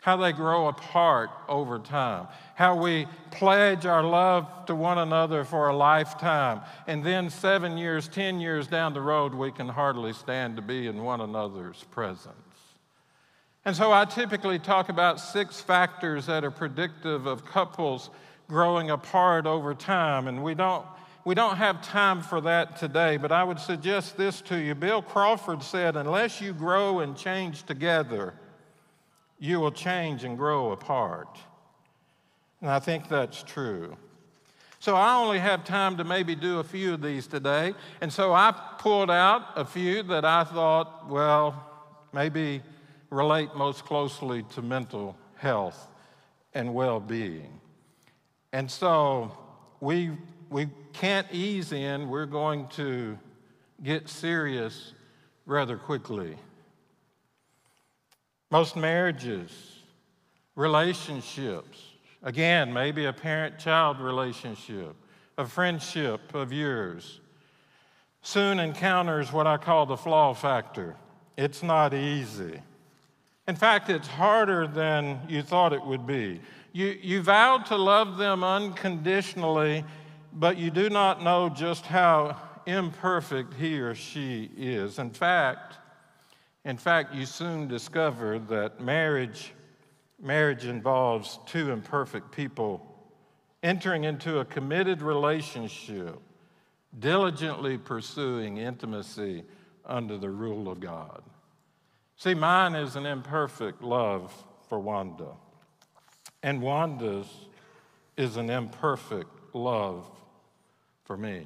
how 0.07 0.15
they 0.15 0.31
grow 0.31 0.69
apart 0.69 1.29
over 1.49 1.79
time, 1.79 2.29
how 2.55 2.73
we 2.73 3.05
pledge 3.29 3.85
our 3.85 4.01
love 4.01 4.47
to 4.65 4.73
one 4.73 4.97
another 4.97 5.43
for 5.43 5.67
a 5.67 5.75
lifetime, 5.75 6.61
and 6.87 7.03
then 7.03 7.29
seven 7.29 7.77
years, 7.77 8.07
ten 8.07 8.39
years 8.39 8.67
down 8.67 8.93
the 8.93 9.01
road, 9.01 9.33
we 9.33 9.51
can 9.51 9.67
hardly 9.67 10.13
stand 10.13 10.55
to 10.55 10.61
be 10.61 10.87
in 10.87 11.03
one 11.03 11.19
another's 11.19 11.83
presence. 11.91 12.37
And 13.65 13.75
so 13.75 13.91
I 13.91 14.05
typically 14.05 14.59
talk 14.59 14.87
about 14.87 15.19
six 15.19 15.59
factors 15.59 16.27
that 16.27 16.45
are 16.45 16.51
predictive 16.51 17.25
of 17.25 17.43
couples 17.43 18.09
growing 18.47 18.91
apart 18.91 19.45
over 19.45 19.73
time, 19.73 20.29
and 20.29 20.41
we 20.41 20.55
don't. 20.55 20.85
We 21.25 21.35
don't 21.35 21.57
have 21.57 21.81
time 21.81 22.21
for 22.21 22.39
that 22.39 22.77
today, 22.77 23.17
but 23.17 23.33
I 23.33 23.43
would 23.43 23.59
suggest 23.59 24.15
this 24.15 24.39
to 24.43 24.57
you. 24.57 24.73
Bill 24.73 25.01
Crawford 25.01 25.61
said, 25.61 25.97
Unless 25.97 26.39
you 26.39 26.53
grow 26.53 27.01
and 27.01 27.17
change 27.17 27.63
together, 27.63 28.33
you 29.39 29.59
will 29.59 29.71
change 29.71 30.23
and 30.23 30.37
grow 30.37 30.71
apart. 30.71 31.37
And 32.61 32.69
I 32.69 32.79
think 32.79 33.07
that's 33.07 33.43
true. 33.43 33.95
So 34.79 34.95
I 34.95 35.15
only 35.15 35.39
have 35.39 35.63
time 35.63 35.97
to 35.97 36.03
maybe 36.03 36.35
do 36.35 36.59
a 36.59 36.63
few 36.63 36.93
of 36.93 37.01
these 37.01 37.27
today. 37.27 37.73
And 38.01 38.11
so 38.11 38.33
I 38.33 38.53
pulled 38.77 39.09
out 39.09 39.49
a 39.55 39.65
few 39.65 40.03
that 40.03 40.23
I 40.23 40.43
thought, 40.43 41.09
well, 41.09 41.65
maybe 42.13 42.61
relate 43.09 43.49
most 43.55 43.85
closely 43.85 44.43
to 44.53 44.61
mental 44.61 45.17
health 45.35 45.87
and 46.53 46.73
well 46.73 46.99
being. 46.99 47.59
And 48.53 48.69
so 48.69 49.31
we 49.79 50.11
we 50.49 50.67
can't 50.93 51.27
ease 51.31 51.71
in, 51.71 52.09
we're 52.09 52.25
going 52.25 52.67
to 52.69 53.17
get 53.83 54.09
serious 54.09 54.93
rather 55.45 55.77
quickly. 55.77 56.37
Most 58.49 58.75
marriages, 58.75 59.51
relationships, 60.55 61.81
again, 62.23 62.71
maybe 62.71 63.05
a 63.05 63.13
parent 63.13 63.59
child 63.59 63.99
relationship, 63.99 64.95
a 65.37 65.45
friendship 65.45 66.33
of 66.33 66.53
yours, 66.53 67.19
soon 68.21 68.59
encounters 68.59 69.33
what 69.33 69.47
I 69.47 69.57
call 69.57 69.85
the 69.85 69.97
flaw 69.97 70.33
factor. 70.33 70.95
It's 71.37 71.61
not 71.61 71.93
easy. 71.93 72.61
In 73.47 73.55
fact, 73.55 73.89
it's 73.89 74.07
harder 74.07 74.67
than 74.67 75.21
you 75.27 75.41
thought 75.41 75.73
it 75.73 75.85
would 75.85 76.07
be. 76.07 76.41
You, 76.73 76.97
you 77.01 77.21
vowed 77.21 77.65
to 77.67 77.75
love 77.75 78.17
them 78.17 78.43
unconditionally, 78.43 79.83
but 80.33 80.57
you 80.57 80.71
do 80.71 80.89
not 80.89 81.23
know 81.23 81.49
just 81.49 81.85
how 81.85 82.37
imperfect 82.65 83.53
he 83.53 83.79
or 83.79 83.95
she 83.95 84.51
is. 84.57 84.99
In 84.99 85.09
fact, 85.09 85.77
in 86.65 86.77
fact, 86.77 87.13
you 87.13 87.25
soon 87.25 87.67
discover 87.67 88.39
that 88.39 88.81
marriage, 88.81 89.53
marriage 90.21 90.65
involves 90.65 91.39
two 91.45 91.71
imperfect 91.71 92.31
people 92.31 92.83
entering 93.63 94.03
into 94.03 94.39
a 94.39 94.45
committed 94.45 95.01
relationship, 95.01 96.19
diligently 96.99 97.77
pursuing 97.77 98.57
intimacy 98.57 99.43
under 99.85 100.17
the 100.17 100.29
rule 100.29 100.69
of 100.69 100.79
God. 100.79 101.23
See, 102.17 102.33
mine 102.33 102.75
is 102.75 102.95
an 102.95 103.05
imperfect 103.05 103.81
love 103.81 104.33
for 104.67 104.79
Wanda, 104.79 105.31
and 106.43 106.61
Wanda's 106.61 107.27
is 108.17 108.37
an 108.37 108.49
imperfect 108.49 109.29
love 109.53 110.05
for 111.03 111.15
me. 111.15 111.45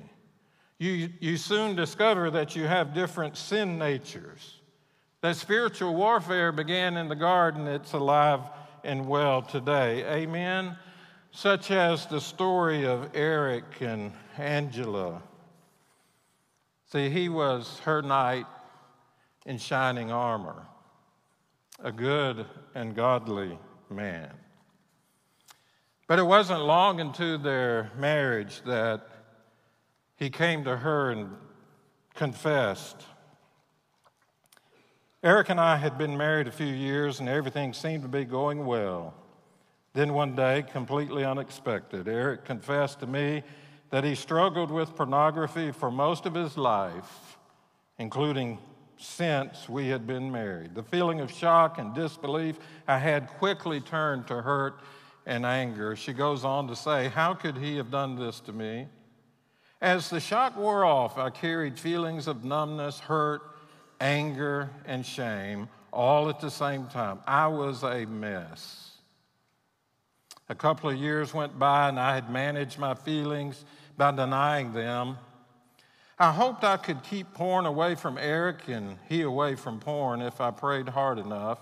You, 0.80 1.10
you 1.20 1.38
soon 1.38 1.76
discover 1.76 2.32
that 2.32 2.56
you 2.56 2.64
have 2.64 2.94
different 2.94 3.38
sin 3.38 3.78
natures. 3.78 4.61
That 5.22 5.36
spiritual 5.36 5.94
warfare 5.94 6.52
began 6.52 6.98
in 6.98 7.08
the 7.08 7.16
garden, 7.16 7.68
it's 7.68 7.94
alive 7.94 8.42
and 8.84 9.08
well 9.08 9.44
today. 9.44 10.04
Amen? 10.04 10.76
Such 11.30 11.70
as 11.70 12.08
the 12.08 12.20
story 12.20 12.88
of 12.88 13.12
Eric 13.14 13.82
and 13.82 14.14
Angela. 14.40 15.22
See, 16.92 17.12
he 17.12 17.30
was 17.30 17.80
her 17.86 18.02
knight 18.02 18.48
in 19.46 19.60
shining 19.60 20.12
armor, 20.12 20.66
a 21.84 21.92
good 21.92 22.48
and 22.74 22.96
godly 22.96 23.60
man. 23.92 24.32
But 26.08 26.18
it 26.18 26.24
wasn't 26.24 26.62
long 26.62 27.00
into 27.00 27.38
their 27.38 27.92
marriage 27.96 28.64
that 28.66 29.08
he 30.16 30.32
came 30.32 30.64
to 30.64 30.78
her 30.78 31.12
and 31.12 31.30
confessed. 32.16 33.06
Eric 35.24 35.50
and 35.50 35.60
I 35.60 35.78
had 35.78 36.00
been 36.00 36.18
married 36.18 36.48
a 36.48 36.52
few 36.52 36.66
years 36.66 37.20
and 37.20 37.30
everything 37.30 37.74
seemed 37.74 38.02
to 38.02 38.10
be 38.10 38.26
going 38.26 38.66
well. 38.66 39.14
Then 39.94 40.14
one 40.14 40.36
day, 40.36 40.64
completely 40.64 41.24
unexpected, 41.24 42.08
Eric 42.08 42.44
confessed 42.44 43.02
to 43.02 43.08
me 43.08 43.44
that 43.92 44.04
he 44.04 44.16
struggled 44.16 44.72
with 44.72 44.96
pornography 44.96 45.72
for 45.72 45.92
most 45.92 46.26
of 46.26 46.34
his 46.34 46.58
life, 46.58 47.38
including 48.00 48.58
since 48.98 49.70
we 49.70 49.90
had 49.90 50.08
been 50.08 50.32
married. 50.32 50.74
The 50.74 50.82
feeling 50.82 51.20
of 51.20 51.32
shock 51.32 51.78
and 51.78 51.94
disbelief 51.94 52.58
I 52.88 52.98
had 52.98 53.28
quickly 53.28 53.80
turned 53.80 54.26
to 54.28 54.42
hurt 54.42 54.80
and 55.28 55.46
anger. 55.46 55.96
She 55.96 56.14
goes 56.14 56.44
on 56.44 56.68
to 56.68 56.76
say, 56.76 57.10
How 57.10 57.36
could 57.36 57.58
he 57.58 57.78
have 57.78 57.92
done 57.92 58.16
this 58.16 58.40
to 58.40 58.54
me? 58.54 58.88
As 59.82 60.10
the 60.10 60.20
shock 60.20 60.58
wore 60.58 60.84
off, 60.84 61.20
I 61.20 61.30
carried 61.30 61.78
feelings 61.78 62.28
of 62.28 62.44
numbness, 62.44 63.00
hurt, 63.00 63.42
anger, 64.02 64.70
and 64.86 65.06
shame 65.06 65.70
all 65.94 66.30
at 66.30 66.42
the 66.42 66.52
same 66.52 66.88
time. 66.88 67.20
I 67.26 67.48
was 67.48 67.84
a 67.84 68.06
mess. 68.06 68.92
A 70.50 70.56
couple 70.56 70.90
of 70.90 70.98
years 70.98 71.34
went 71.34 71.58
by, 71.58 71.88
and 71.88 71.98
I 71.98 72.16
had 72.16 72.30
managed 72.30 72.78
my 72.78 72.94
feelings 72.94 73.64
by 73.96 74.12
denying 74.12 74.74
them 74.74 75.18
I 76.22 76.32
hoped 76.32 76.64
I 76.64 76.78
could 76.78 77.02
keep 77.02 77.34
porn 77.34 77.66
away 77.66 77.96
from 77.96 78.20
Eric 78.20 78.68
and 78.68 79.00
he 79.10 79.24
away 79.24 79.56
from 79.56 79.80
porn 79.80 80.22
if 80.22 80.40
I 80.40 80.52
prayed 80.52 80.88
hard 80.88 81.18
enough. 81.18 81.58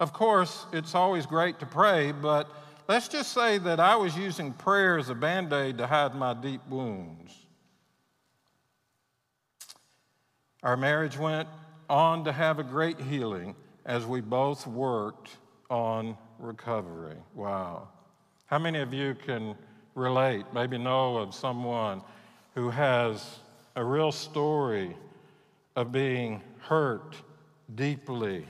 Of 0.00 0.14
course, 0.14 0.64
it's 0.72 0.94
always 0.94 1.26
great 1.26 1.58
to 1.60 1.66
pray, 1.66 2.10
but 2.10 2.48
let's 2.88 3.08
just 3.08 3.34
say 3.34 3.58
that 3.58 3.80
I 3.80 3.94
was 3.96 4.16
using 4.16 4.54
prayer 4.54 4.96
as 4.96 5.10
a 5.10 5.14
band 5.14 5.52
aid 5.52 5.76
to 5.76 5.86
hide 5.86 6.14
my 6.14 6.32
deep 6.32 6.62
wounds. 6.66 7.43
Our 10.64 10.78
marriage 10.78 11.18
went 11.18 11.46
on 11.90 12.24
to 12.24 12.32
have 12.32 12.58
a 12.58 12.64
great 12.64 12.98
healing 12.98 13.54
as 13.84 14.06
we 14.06 14.22
both 14.22 14.66
worked 14.66 15.36
on 15.68 16.16
recovery. 16.38 17.18
Wow. 17.34 17.88
How 18.46 18.58
many 18.58 18.78
of 18.78 18.94
you 18.94 19.14
can 19.14 19.56
relate, 19.94 20.46
maybe 20.54 20.78
know 20.78 21.18
of 21.18 21.34
someone 21.34 22.00
who 22.54 22.70
has 22.70 23.40
a 23.76 23.84
real 23.84 24.10
story 24.10 24.96
of 25.76 25.92
being 25.92 26.40
hurt 26.60 27.14
deeply, 27.74 28.46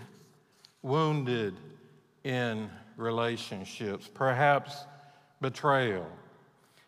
wounded 0.82 1.54
in 2.22 2.70
relationships, 2.96 4.08
perhaps 4.12 4.84
betrayal. 5.40 6.06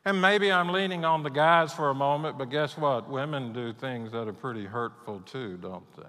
And 0.07 0.23
maybe 0.23 0.53
I'm 0.53 0.69
leaning 0.69 1.05
on 1.05 1.25
the 1.25 1.31
guys 1.31 1.73
for 1.73 1.91
a 1.91 1.95
moment, 1.95 2.39
but 2.39 2.49
guess 2.49 2.79
what? 2.79 3.11
Women 3.11 3.53
do 3.53 3.73
things 3.73 4.13
that 4.13 4.29
are 4.29 4.33
pretty 4.33 4.65
hurtful 4.65 5.19
too, 5.27 5.57
don't 5.57 5.97
they? 5.97 6.05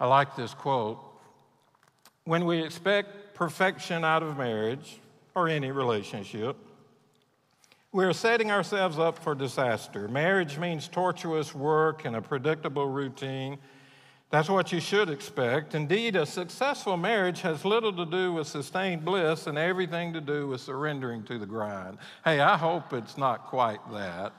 I 0.00 0.06
like 0.06 0.34
this 0.34 0.54
quote. 0.54 0.98
When 2.24 2.46
we 2.46 2.64
expect 2.64 3.34
perfection 3.34 4.06
out 4.06 4.22
of 4.22 4.38
marriage 4.38 5.00
or 5.34 5.48
any 5.48 5.70
relationship, 5.70 6.56
we're 7.92 8.14
setting 8.14 8.50
ourselves 8.50 8.98
up 8.98 9.18
for 9.18 9.34
disaster. 9.34 10.08
Marriage 10.08 10.56
means 10.56 10.88
tortuous 10.88 11.54
work 11.54 12.06
and 12.06 12.16
a 12.16 12.22
predictable 12.22 12.86
routine. 12.86 13.58
That's 14.30 14.50
what 14.50 14.72
you 14.72 14.80
should 14.80 15.08
expect. 15.08 15.74
Indeed, 15.74 16.14
a 16.14 16.26
successful 16.26 16.98
marriage 16.98 17.40
has 17.40 17.64
little 17.64 17.92
to 17.94 18.04
do 18.04 18.34
with 18.34 18.46
sustained 18.46 19.04
bliss 19.04 19.46
and 19.46 19.56
everything 19.56 20.12
to 20.12 20.20
do 20.20 20.48
with 20.48 20.60
surrendering 20.60 21.22
to 21.24 21.38
the 21.38 21.46
grind. 21.46 21.96
Hey, 22.24 22.40
I 22.40 22.58
hope 22.58 22.92
it's 22.92 23.16
not 23.16 23.46
quite 23.46 23.80
that. 23.92 24.34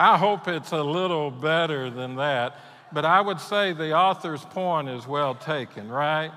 I 0.00 0.16
hope 0.16 0.48
it's 0.48 0.72
a 0.72 0.82
little 0.82 1.30
better 1.30 1.90
than 1.90 2.16
that. 2.16 2.56
But 2.90 3.04
I 3.04 3.20
would 3.20 3.38
say 3.38 3.74
the 3.74 3.94
author's 3.94 4.44
point 4.46 4.88
is 4.88 5.06
well 5.06 5.34
taken, 5.34 5.90
right? 5.90 6.32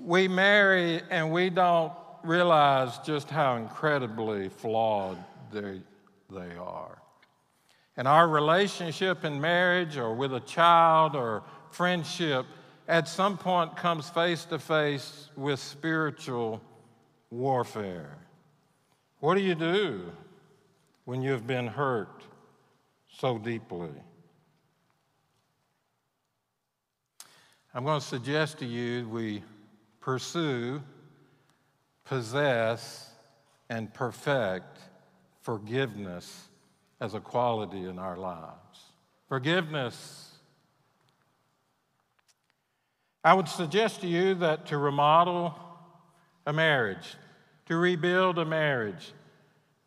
We 0.00 0.28
marry 0.28 1.02
and 1.10 1.32
we 1.32 1.50
don't 1.50 1.92
realize 2.22 2.98
just 2.98 3.28
how 3.28 3.56
incredibly 3.56 4.50
flawed 4.50 5.18
they, 5.50 5.80
they 6.30 6.56
are. 6.56 6.97
And 7.98 8.08
our 8.08 8.26
relationship 8.26 9.24
in 9.24 9.38
marriage 9.38 9.98
or 9.98 10.14
with 10.14 10.32
a 10.32 10.40
child 10.40 11.14
or 11.14 11.42
friendship 11.70 12.46
at 12.86 13.06
some 13.06 13.36
point 13.36 13.76
comes 13.76 14.08
face 14.08 14.46
to 14.46 14.58
face 14.58 15.28
with 15.36 15.60
spiritual 15.60 16.62
warfare. 17.30 18.16
What 19.20 19.34
do 19.34 19.42
you 19.42 19.54
do 19.54 20.10
when 21.04 21.20
you 21.20 21.32
have 21.32 21.46
been 21.46 21.66
hurt 21.66 22.22
so 23.08 23.36
deeply? 23.36 23.90
I'm 27.74 27.84
going 27.84 28.00
to 28.00 28.06
suggest 28.06 28.58
to 28.60 28.64
you 28.64 29.06
we 29.06 29.42
pursue 30.00 30.80
possess, 32.08 33.10
and 33.68 33.92
perfect 33.92 34.78
forgiveness 35.42 36.47
as 37.00 37.14
a 37.14 37.20
quality 37.20 37.84
in 37.84 37.98
our 37.98 38.16
lives. 38.16 38.92
Forgiveness. 39.28 40.32
I 43.24 43.34
would 43.34 43.48
suggest 43.48 44.00
to 44.00 44.06
you 44.06 44.34
that 44.36 44.66
to 44.66 44.78
remodel 44.78 45.54
a 46.46 46.52
marriage, 46.52 47.16
to 47.66 47.76
rebuild 47.76 48.38
a 48.38 48.44
marriage, 48.44 49.12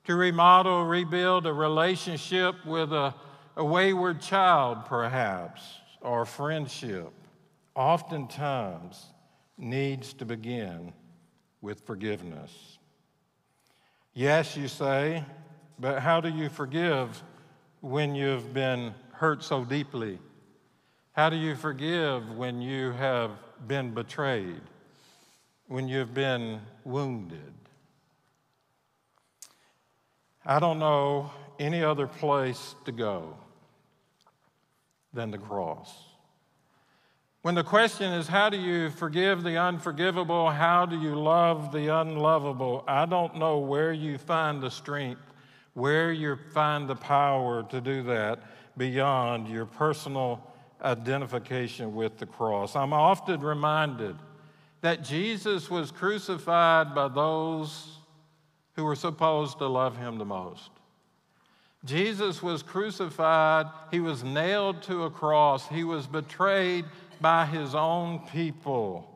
to 0.05 0.15
remodel, 0.15 0.85
rebuild 0.85 1.45
a 1.47 1.53
relationship 1.53 2.55
with 2.65 2.91
a, 2.93 3.13
a 3.55 3.63
wayward 3.65 4.21
child, 4.21 4.85
perhaps, 4.85 5.61
or 6.01 6.25
friendship, 6.25 7.11
oftentimes 7.75 9.05
needs 9.57 10.13
to 10.13 10.25
begin 10.25 10.93
with 11.61 11.81
forgiveness. 11.81 12.77
Yes, 14.13 14.57
you 14.57 14.67
say, 14.67 15.23
but 15.81 15.99
how 15.99 16.21
do 16.21 16.29
you 16.29 16.47
forgive 16.47 17.23
when 17.81 18.13
you've 18.13 18.53
been 18.53 18.93
hurt 19.13 19.43
so 19.43 19.65
deeply? 19.65 20.19
How 21.13 21.31
do 21.31 21.35
you 21.35 21.55
forgive 21.55 22.37
when 22.37 22.61
you 22.61 22.91
have 22.91 23.31
been 23.67 23.91
betrayed, 23.91 24.61
when 25.67 25.87
you've 25.87 26.13
been 26.13 26.61
wounded? 26.85 27.53
I 30.45 30.59
don't 30.59 30.77
know 30.77 31.31
any 31.59 31.83
other 31.83 32.05
place 32.05 32.75
to 32.85 32.91
go 32.91 33.35
than 35.13 35.31
the 35.31 35.37
cross. 35.39 35.91
When 37.41 37.55
the 37.55 37.63
question 37.63 38.13
is, 38.13 38.27
how 38.27 38.49
do 38.51 38.57
you 38.57 38.91
forgive 38.91 39.41
the 39.41 39.57
unforgivable? 39.57 40.51
How 40.51 40.85
do 40.85 40.99
you 40.99 41.15
love 41.15 41.71
the 41.71 41.87
unlovable? 41.87 42.83
I 42.87 43.07
don't 43.07 43.37
know 43.37 43.57
where 43.57 43.91
you 43.91 44.19
find 44.19 44.61
the 44.61 44.69
strength, 44.69 45.30
where 45.73 46.11
you 46.11 46.37
find 46.53 46.87
the 46.87 46.95
power 46.95 47.63
to 47.63 47.81
do 47.81 48.03
that 48.03 48.39
beyond 48.77 49.47
your 49.47 49.65
personal 49.65 50.45
identification 50.81 51.95
with 51.95 52.17
the 52.17 52.25
cross. 52.25 52.75
I'm 52.75 52.93
often 52.93 53.41
reminded 53.41 54.15
that 54.81 55.03
Jesus 55.03 55.69
was 55.69 55.91
crucified 55.91 56.95
by 56.95 57.07
those 57.07 57.97
who 58.75 58.83
were 58.83 58.95
supposed 58.95 59.59
to 59.59 59.67
love 59.67 59.97
him 59.97 60.17
the 60.17 60.25
most. 60.25 60.71
Jesus 61.83 62.43
was 62.43 62.61
crucified, 62.61 63.65
he 63.89 63.99
was 63.99 64.23
nailed 64.23 64.83
to 64.83 65.03
a 65.03 65.09
cross, 65.09 65.67
he 65.67 65.83
was 65.83 66.05
betrayed 66.05 66.85
by 67.19 67.45
his 67.45 67.73
own 67.73 68.19
people. 68.31 69.07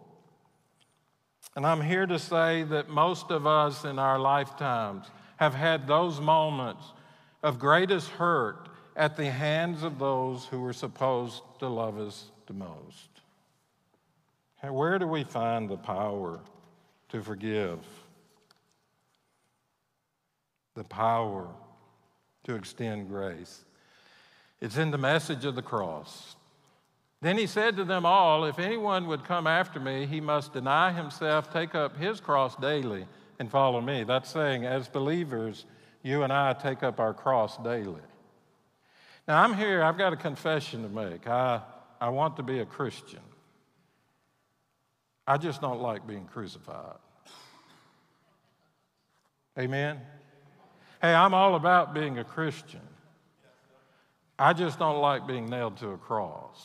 And 1.56 1.66
I'm 1.66 1.82
here 1.82 2.06
to 2.06 2.20
say 2.20 2.64
that 2.64 2.90
most 2.90 3.32
of 3.32 3.48
us 3.48 3.86
in 3.86 3.98
our 3.98 4.20
lifetimes 4.20 5.08
have 5.38 5.54
had 5.54 5.88
those 5.88 6.20
moments 6.20 6.86
of 7.44 7.60
greatest 7.60 8.10
hurt 8.10 8.70
at 8.96 9.18
the 9.18 9.30
hands 9.30 9.84
of 9.84 10.00
those 10.00 10.46
who 10.46 10.62
were 10.62 10.74
supposed 10.74 11.42
to 11.60 11.68
love 11.68 11.98
us 12.00 12.32
the 12.48 12.54
most. 12.54 13.10
Where 14.62 14.98
do 14.98 15.08
we 15.08 15.24
find 15.24 15.70
the 15.70 15.78
power 15.78 16.40
to 17.10 17.22
forgive? 17.22 17.80
The 20.74 20.84
power 20.84 21.48
to 22.46 22.56
extend 22.56 23.10
grace. 23.10 23.64
It's 24.62 24.78
in 24.78 24.92
the 24.92 24.98
message 24.98 25.46
of 25.46 25.56
the 25.56 25.62
cross. 25.62 26.36
Then 27.22 27.38
he 27.38 27.48
said 27.48 27.76
to 27.78 27.84
them 27.84 28.06
all, 28.06 28.46
If 28.46 28.60
anyone 28.60 29.08
would 29.08 29.24
come 29.24 29.48
after 29.48 29.80
me, 29.80 30.06
he 30.06 30.20
must 30.20 30.54
deny 30.54 30.92
himself, 30.92 31.52
take 31.52 31.76
up 31.76 31.98
his 31.98 32.20
cross 32.20 32.56
daily, 32.56 33.06
and 33.40 33.50
follow 33.50 33.82
me. 33.82 34.04
That's 34.04 34.30
saying, 34.30 34.66
as 34.66 34.88
believers, 34.88 35.66
you 36.04 36.24
and 36.24 36.32
I 36.32 36.54
take 36.54 36.84
up 36.84 37.00
our 37.00 37.14
cross 37.14 37.58
daily. 37.58 38.02
Now, 39.28 39.42
I'm 39.42 39.54
here, 39.56 39.82
I've 39.84 39.98
got 39.98 40.14
a 40.14 40.18
confession 40.18 40.84
to 40.84 40.90
make. 40.90 41.28
I, 41.28 41.62
I 42.00 42.10
want 42.10 42.38
to 42.38 42.44
be 42.44 42.60
a 42.60 42.66
Christian. 42.66 43.22
I 45.28 45.38
just 45.38 45.62
don't 45.62 45.82
like 45.82 46.06
being 46.06 46.26
crucified. 46.26 46.98
Amen? 49.58 50.00
Hey, 51.02 51.14
I'm 51.14 51.34
all 51.34 51.56
about 51.56 51.94
being 51.94 52.20
a 52.20 52.24
Christian. 52.24 52.82
I 54.38 54.54
just 54.54 54.78
don't 54.78 55.02
like 55.02 55.26
being 55.26 55.48
nailed 55.48 55.78
to 55.78 55.90
a 55.90 55.98
cross. 55.98 56.64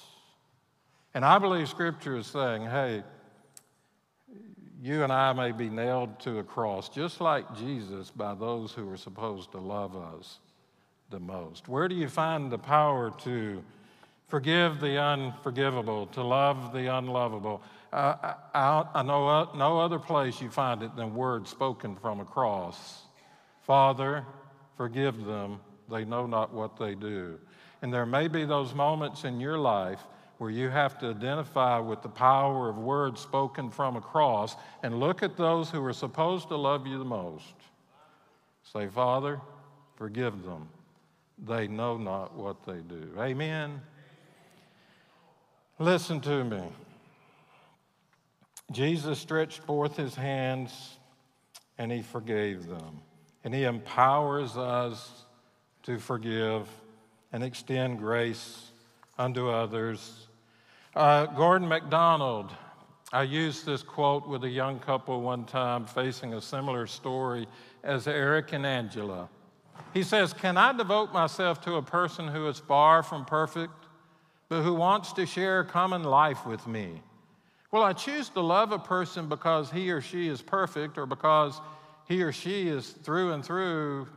And 1.14 1.24
I 1.24 1.38
believe 1.38 1.68
Scripture 1.68 2.16
is 2.16 2.26
saying, 2.26 2.62
hey, 2.62 3.02
you 4.82 5.02
and 5.02 5.12
I 5.12 5.32
may 5.34 5.52
be 5.52 5.68
nailed 5.68 6.18
to 6.20 6.38
a 6.38 6.42
cross, 6.42 6.88
just 6.88 7.20
like 7.20 7.54
Jesus, 7.56 8.10
by 8.10 8.34
those 8.34 8.72
who 8.72 8.90
are 8.90 8.96
supposed 8.96 9.52
to 9.52 9.58
love 9.58 9.94
us 9.94 10.38
the 11.10 11.20
most. 11.20 11.68
Where 11.68 11.86
do 11.86 11.94
you 11.94 12.08
find 12.08 12.50
the 12.50 12.58
power 12.58 13.12
to 13.24 13.62
forgive 14.28 14.80
the 14.80 14.98
unforgivable, 14.98 16.06
to 16.08 16.22
love 16.22 16.72
the 16.72 16.96
unlovable? 16.96 17.62
Uh, 17.92 18.34
I, 18.54 18.86
I 18.94 19.02
know 19.02 19.50
no 19.54 19.80
other 19.80 19.98
place 19.98 20.40
you 20.40 20.48
find 20.48 20.82
it 20.82 20.96
than 20.96 21.14
words 21.14 21.50
spoken 21.50 21.96
from 21.96 22.20
a 22.20 22.24
cross. 22.24 23.02
Father, 23.62 24.24
forgive 24.76 25.24
them, 25.24 25.60
they 25.90 26.06
know 26.06 26.26
not 26.26 26.54
what 26.54 26.78
they 26.78 26.94
do. 26.94 27.38
And 27.82 27.92
there 27.92 28.06
may 28.06 28.28
be 28.28 28.44
those 28.46 28.74
moments 28.74 29.24
in 29.24 29.40
your 29.40 29.58
life 29.58 30.00
where 30.40 30.50
you 30.50 30.70
have 30.70 30.98
to 30.98 31.10
identify 31.10 31.78
with 31.78 32.02
the 32.02 32.08
power 32.08 32.68
of 32.68 32.78
words 32.78 33.20
spoken 33.20 33.70
from 33.70 33.96
a 33.96 34.00
cross 34.00 34.56
and 34.82 34.98
look 34.98 35.22
at 35.22 35.36
those 35.36 35.70
who 35.70 35.84
are 35.84 35.92
supposed 35.92 36.48
to 36.48 36.56
love 36.56 36.86
you 36.86 36.98
the 36.98 37.04
most. 37.04 37.54
Say, 38.62 38.88
Father, 38.88 39.40
forgive 39.96 40.42
them. 40.42 40.68
They 41.46 41.68
know 41.68 41.96
not 41.96 42.34
what 42.34 42.64
they 42.64 42.80
do. 42.80 43.12
Amen. 43.18 43.80
Listen 45.78 46.20
to 46.22 46.44
me. 46.44 46.62
Jesus 48.72 49.18
stretched 49.18 49.58
forth 49.60 49.96
his 49.96 50.14
hands 50.14 50.96
and 51.78 51.92
he 51.92 52.02
forgave 52.02 52.66
them 52.66 53.02
and 53.44 53.54
He 53.54 53.64
empowers 53.64 54.56
us 54.56 55.24
to 55.84 55.98
forgive 55.98 56.68
and 57.32 57.42
extend 57.42 57.98
grace 57.98 58.70
unto 59.18 59.48
others. 59.48 60.28
Uh, 60.94 61.26
Gordon 61.26 61.68
MacDonald, 61.68 62.50
I 63.12 63.22
used 63.22 63.64
this 63.64 63.80
quote 63.80 64.26
with 64.26 64.42
a 64.42 64.48
young 64.48 64.80
couple 64.80 65.20
one 65.20 65.44
time 65.44 65.86
facing 65.86 66.34
a 66.34 66.40
similar 66.40 66.88
story 66.88 67.46
as 67.84 68.08
Eric 68.08 68.52
and 68.52 68.66
Angela. 68.66 69.28
He 69.94 70.02
says, 70.02 70.32
Can 70.32 70.56
I 70.56 70.72
devote 70.72 71.12
myself 71.12 71.60
to 71.62 71.76
a 71.76 71.82
person 71.82 72.26
who 72.26 72.48
is 72.48 72.58
far 72.58 73.04
from 73.04 73.24
perfect, 73.24 73.72
but 74.48 74.62
who 74.62 74.74
wants 74.74 75.12
to 75.12 75.26
share 75.26 75.60
a 75.60 75.64
common 75.64 76.02
life 76.02 76.44
with 76.44 76.66
me? 76.66 77.00
Well, 77.70 77.84
I 77.84 77.92
choose 77.92 78.28
to 78.30 78.40
love 78.40 78.72
a 78.72 78.78
person 78.78 79.28
because 79.28 79.70
he 79.70 79.92
or 79.92 80.00
she 80.00 80.26
is 80.26 80.42
perfect 80.42 80.98
or 80.98 81.06
because 81.06 81.60
he 82.08 82.20
or 82.20 82.32
she 82.32 82.66
is 82.66 82.90
through 82.90 83.30
and 83.30 83.44
through 83.44 84.08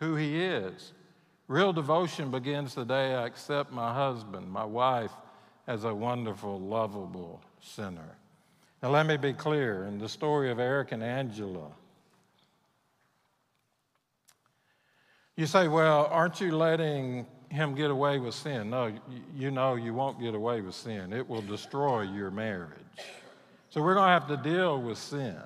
who 0.00 0.14
he 0.14 0.42
is. 0.42 0.94
Real 1.46 1.74
devotion 1.74 2.30
begins 2.30 2.74
the 2.74 2.86
day 2.86 3.14
I 3.14 3.26
accept 3.26 3.70
my 3.70 3.92
husband, 3.92 4.50
my 4.50 4.64
wife, 4.64 5.12
as 5.66 5.84
a 5.84 5.94
wonderful, 5.94 6.60
lovable 6.60 7.40
sinner. 7.60 8.16
Now, 8.82 8.90
let 8.90 9.06
me 9.06 9.16
be 9.16 9.32
clear 9.32 9.84
in 9.84 9.98
the 9.98 10.08
story 10.08 10.50
of 10.50 10.58
Eric 10.58 10.92
and 10.92 11.02
Angela. 11.02 11.70
You 15.36 15.46
say, 15.46 15.68
well, 15.68 16.08
aren't 16.10 16.40
you 16.40 16.56
letting 16.56 17.26
him 17.50 17.74
get 17.74 17.90
away 17.90 18.18
with 18.18 18.34
sin? 18.34 18.70
No, 18.70 18.92
you 19.34 19.50
know 19.50 19.74
you 19.74 19.92
won't 19.92 20.20
get 20.20 20.34
away 20.34 20.60
with 20.60 20.74
sin. 20.74 21.12
It 21.12 21.28
will 21.28 21.42
destroy 21.42 22.02
your 22.02 22.30
marriage. 22.30 22.78
So 23.70 23.82
we're 23.82 23.94
going 23.94 24.08
to 24.08 24.12
have 24.12 24.28
to 24.28 24.50
deal 24.50 24.80
with 24.80 24.98
sin. 24.98 25.36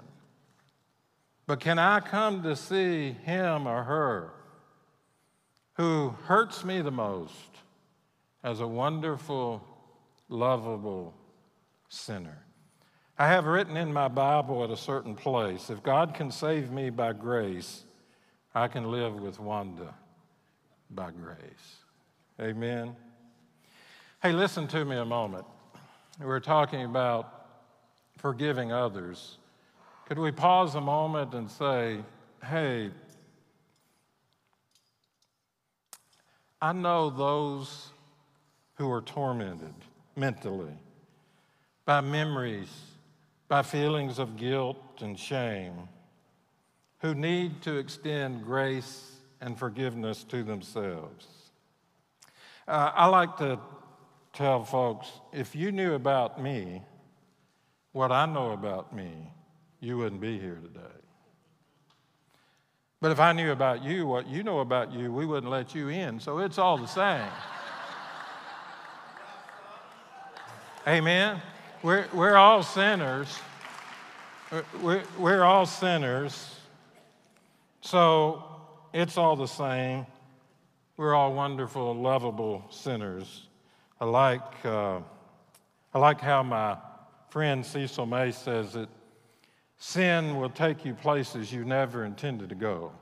But 1.46 1.58
can 1.58 1.78
I 1.78 1.98
come 1.98 2.44
to 2.44 2.54
see 2.54 3.10
him 3.10 3.66
or 3.66 3.82
her 3.82 4.30
who 5.74 6.14
hurts 6.26 6.64
me 6.64 6.82
the 6.82 6.92
most 6.92 7.32
as 8.44 8.60
a 8.60 8.66
wonderful, 8.66 9.66
lovable 10.30 11.14
sinner? 11.90 12.38
I 13.18 13.26
have 13.26 13.44
written 13.44 13.76
in 13.76 13.92
my 13.92 14.08
Bible 14.08 14.64
at 14.64 14.70
a 14.70 14.76
certain 14.78 15.14
place 15.14 15.68
if 15.68 15.82
God 15.82 16.14
can 16.14 16.30
save 16.30 16.70
me 16.70 16.88
by 16.88 17.12
grace, 17.12 17.84
I 18.54 18.66
can 18.66 18.90
live 18.90 19.14
with 19.20 19.38
Wanda 19.38 19.94
by 20.90 21.10
grace. 21.10 21.76
Amen. 22.40 22.96
Hey, 24.22 24.32
listen 24.32 24.66
to 24.68 24.84
me 24.86 24.96
a 24.96 25.04
moment. 25.04 25.44
We're 26.18 26.40
talking 26.40 26.84
about 26.84 27.46
forgiving 28.16 28.72
others. 28.72 29.36
Could 30.08 30.18
we 30.18 30.30
pause 30.30 30.74
a 30.74 30.80
moment 30.80 31.34
and 31.34 31.50
say, 31.50 31.98
hey, 32.42 32.90
I 36.62 36.72
know 36.72 37.10
those 37.10 37.90
who 38.76 38.90
are 38.90 39.02
tormented 39.02 39.74
mentally 40.16 40.74
by 41.84 42.00
memories, 42.00 42.70
by 43.48 43.62
feelings 43.62 44.18
of 44.18 44.36
guilt 44.36 45.00
and 45.00 45.18
shame, 45.18 45.88
who 46.98 47.14
need 47.14 47.62
to 47.62 47.78
extend 47.78 48.44
grace 48.44 49.12
and 49.40 49.58
forgiveness 49.58 50.22
to 50.24 50.42
themselves. 50.42 51.26
Uh, 52.68 52.92
I 52.94 53.06
like 53.06 53.36
to 53.38 53.58
tell 54.32 54.64
folks 54.64 55.08
if 55.32 55.56
you 55.56 55.72
knew 55.72 55.94
about 55.94 56.40
me 56.40 56.82
what 57.92 58.12
I 58.12 58.26
know 58.26 58.52
about 58.52 58.94
me, 58.94 59.10
you 59.80 59.96
wouldn't 59.98 60.20
be 60.20 60.38
here 60.38 60.60
today. 60.62 61.00
But 63.00 63.12
if 63.12 63.18
I 63.18 63.32
knew 63.32 63.50
about 63.50 63.82
you 63.82 64.06
what 64.06 64.28
you 64.28 64.42
know 64.42 64.60
about 64.60 64.92
you, 64.92 65.10
we 65.10 65.24
wouldn't 65.24 65.50
let 65.50 65.74
you 65.74 65.88
in. 65.88 66.20
So 66.20 66.38
it's 66.38 66.58
all 66.58 66.76
the 66.76 66.86
same. 66.86 67.26
Amen. 70.88 71.42
We're, 71.82 72.06
we're 72.14 72.36
all 72.36 72.62
sinners. 72.62 73.38
We're, 74.80 75.02
we're 75.18 75.44
all 75.44 75.66
sinners. 75.66 76.56
So 77.82 78.42
it's 78.94 79.18
all 79.18 79.36
the 79.36 79.46
same. 79.46 80.06
We're 80.96 81.14
all 81.14 81.34
wonderful, 81.34 81.94
lovable 81.94 82.64
sinners. 82.70 83.46
I 84.00 84.06
like, 84.06 84.64
uh, 84.64 85.00
I 85.92 85.98
like 85.98 86.18
how 86.22 86.42
my 86.42 86.78
friend 87.28 87.64
Cecil 87.64 88.06
May 88.06 88.32
says 88.32 88.74
it 88.74 88.88
Sin 89.76 90.36
will 90.36 90.50
take 90.50 90.86
you 90.86 90.94
places 90.94 91.52
you 91.52 91.66
never 91.66 92.06
intended 92.06 92.48
to 92.48 92.54
go. 92.54 92.92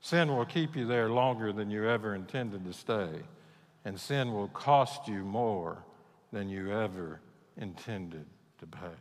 Sin 0.00 0.34
will 0.34 0.44
keep 0.44 0.74
you 0.74 0.84
there 0.84 1.10
longer 1.10 1.52
than 1.52 1.70
you 1.70 1.88
ever 1.88 2.16
intended 2.16 2.64
to 2.64 2.72
stay, 2.72 3.08
and 3.84 3.98
sin 3.98 4.32
will 4.32 4.48
cost 4.48 5.06
you 5.06 5.22
more 5.22 5.84
than 6.32 6.48
you 6.48 6.72
ever 6.72 7.20
intended 7.56 8.26
to 8.58 8.66
pay. 8.66 8.96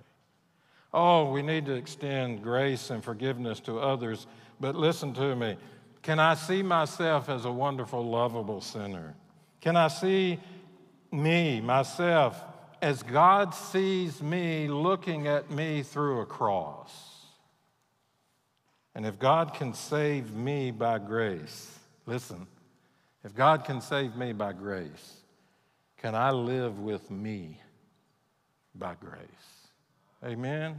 Oh, 0.93 1.31
we 1.31 1.41
need 1.41 1.65
to 1.65 1.73
extend 1.73 2.41
grace 2.41 2.89
and 2.89 3.03
forgiveness 3.03 3.59
to 3.61 3.79
others, 3.79 4.25
but 4.59 4.75
listen 4.75 5.13
to 5.15 5.35
me. 5.35 5.57
Can 6.01 6.19
I 6.19 6.35
see 6.35 6.63
myself 6.63 7.27
as 7.29 7.45
a 7.45 7.51
wonderful, 7.51 8.03
lovable 8.03 8.61
sinner? 8.61 9.15
Can 9.59 9.75
I 9.75 9.89
see 9.89 10.39
me, 11.11 11.59
myself, 11.59 12.41
as 12.81 13.03
God 13.03 13.53
sees 13.53 14.21
me 14.21 14.67
looking 14.67 15.27
at 15.27 15.51
me 15.51 15.83
through 15.83 16.21
a 16.21 16.25
cross? 16.25 16.91
And 18.95 19.05
if 19.05 19.19
God 19.19 19.53
can 19.53 19.73
save 19.73 20.33
me 20.33 20.71
by 20.71 20.97
grace, 20.99 21.77
listen, 22.05 22.47
if 23.23 23.35
God 23.35 23.65
can 23.65 23.81
save 23.81 24.15
me 24.15 24.31
by 24.33 24.53
grace, 24.53 25.16
can 26.07 26.15
I 26.15 26.31
live 26.31 26.79
with 26.79 27.11
me 27.11 27.59
by 28.73 28.95
grace? 28.95 29.19
Amen. 30.23 30.77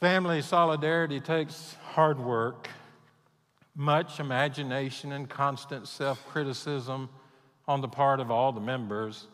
Family 0.00 0.40
solidarity 0.40 1.20
takes 1.20 1.76
hard 1.92 2.18
work, 2.18 2.70
much 3.74 4.18
imagination, 4.18 5.12
and 5.12 5.28
constant 5.28 5.88
self 5.88 6.26
criticism 6.28 7.10
on 7.68 7.82
the 7.82 7.88
part 7.88 8.18
of 8.18 8.30
all 8.30 8.50
the 8.50 8.62
members. 8.62 9.26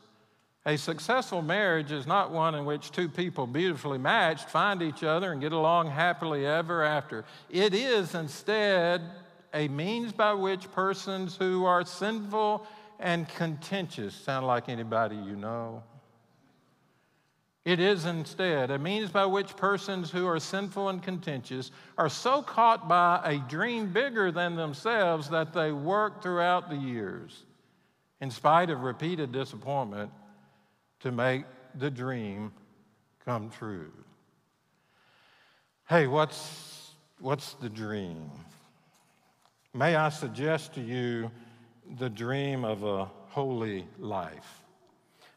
A 0.66 0.76
successful 0.76 1.40
marriage 1.40 1.92
is 1.92 2.04
not 2.04 2.32
one 2.32 2.56
in 2.56 2.64
which 2.64 2.90
two 2.90 3.08
people 3.08 3.46
beautifully 3.46 3.98
matched 3.98 4.50
find 4.50 4.82
each 4.82 5.04
other 5.04 5.30
and 5.30 5.40
get 5.40 5.52
along 5.52 5.88
happily 5.88 6.44
ever 6.44 6.82
after. 6.82 7.24
It 7.48 7.74
is 7.74 8.16
instead 8.16 9.02
a 9.54 9.68
means 9.68 10.12
by 10.12 10.32
which 10.32 10.72
persons 10.72 11.36
who 11.36 11.64
are 11.64 11.84
sinful 11.84 12.66
and 13.02 13.28
contentious 13.28 14.14
sound 14.14 14.46
like 14.46 14.68
anybody 14.68 15.16
you 15.16 15.36
know. 15.36 15.82
It 17.64 17.78
is 17.78 18.06
instead 18.06 18.70
a 18.70 18.78
means 18.78 19.10
by 19.10 19.26
which 19.26 19.56
persons 19.56 20.10
who 20.10 20.26
are 20.26 20.40
sinful 20.40 20.88
and 20.88 21.02
contentious 21.02 21.70
are 21.96 22.08
so 22.08 22.42
caught 22.42 22.88
by 22.88 23.20
a 23.24 23.38
dream 23.38 23.92
bigger 23.92 24.32
than 24.32 24.56
themselves 24.56 25.28
that 25.30 25.52
they 25.52 25.70
work 25.70 26.22
throughout 26.22 26.70
the 26.70 26.76
years, 26.76 27.44
in 28.20 28.30
spite 28.30 28.70
of 28.70 28.80
repeated 28.80 29.30
disappointment, 29.30 30.10
to 31.00 31.12
make 31.12 31.44
the 31.76 31.90
dream 31.90 32.52
come 33.24 33.50
true. 33.50 33.92
Hey, 35.88 36.08
what's, 36.08 36.94
what's 37.20 37.54
the 37.54 37.68
dream? 37.68 38.30
May 39.72 39.94
I 39.94 40.08
suggest 40.08 40.74
to 40.74 40.80
you 40.80 41.30
the 41.98 42.10
dream 42.10 42.64
of 42.64 42.84
a 42.84 43.04
holy 43.28 43.86
life? 43.98 44.62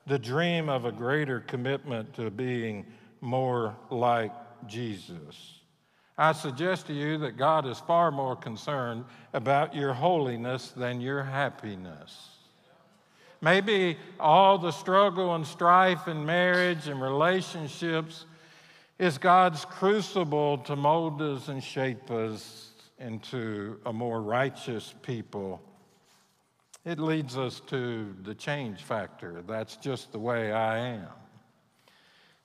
the 0.07 0.19
dream 0.19 0.69
of 0.69 0.85
a 0.85 0.91
greater 0.91 1.39
commitment 1.41 2.13
to 2.13 2.29
being 2.29 2.85
more 3.21 3.75
like 3.89 4.31
Jesus. 4.67 5.59
I 6.17 6.31
suggest 6.31 6.87
to 6.87 6.93
you 6.93 7.17
that 7.19 7.37
God 7.37 7.65
is 7.65 7.79
far 7.79 8.11
more 8.11 8.35
concerned 8.35 9.03
about 9.33 9.75
your 9.75 9.93
holiness 9.93 10.69
than 10.69 11.01
your 11.01 11.23
happiness. 11.23 12.29
Maybe 13.41 13.97
all 14.19 14.57
the 14.57 14.71
struggle 14.71 15.35
and 15.35 15.45
strife 15.45 16.07
in 16.07 16.25
marriage 16.25 16.87
and 16.87 17.01
relationships 17.01 18.25
is 18.97 19.17
God's 19.17 19.65
crucible 19.65 20.59
to 20.59 20.75
mold 20.75 21.21
us 21.21 21.49
and 21.49 21.61
shape 21.61 22.09
us 22.11 22.69
into 22.97 23.77
a 23.85 23.91
more 23.91 24.21
righteous 24.21 24.93
people 25.01 25.61
it 26.85 26.99
leads 26.99 27.35
us 27.35 27.61
to 27.67 28.15
the 28.21 28.35
change 28.35 28.83
factor. 28.83 29.43
That's 29.47 29.75
just 29.75 30.11
the 30.11 30.19
way 30.19 30.51
I 30.51 30.77
am. 30.77 31.07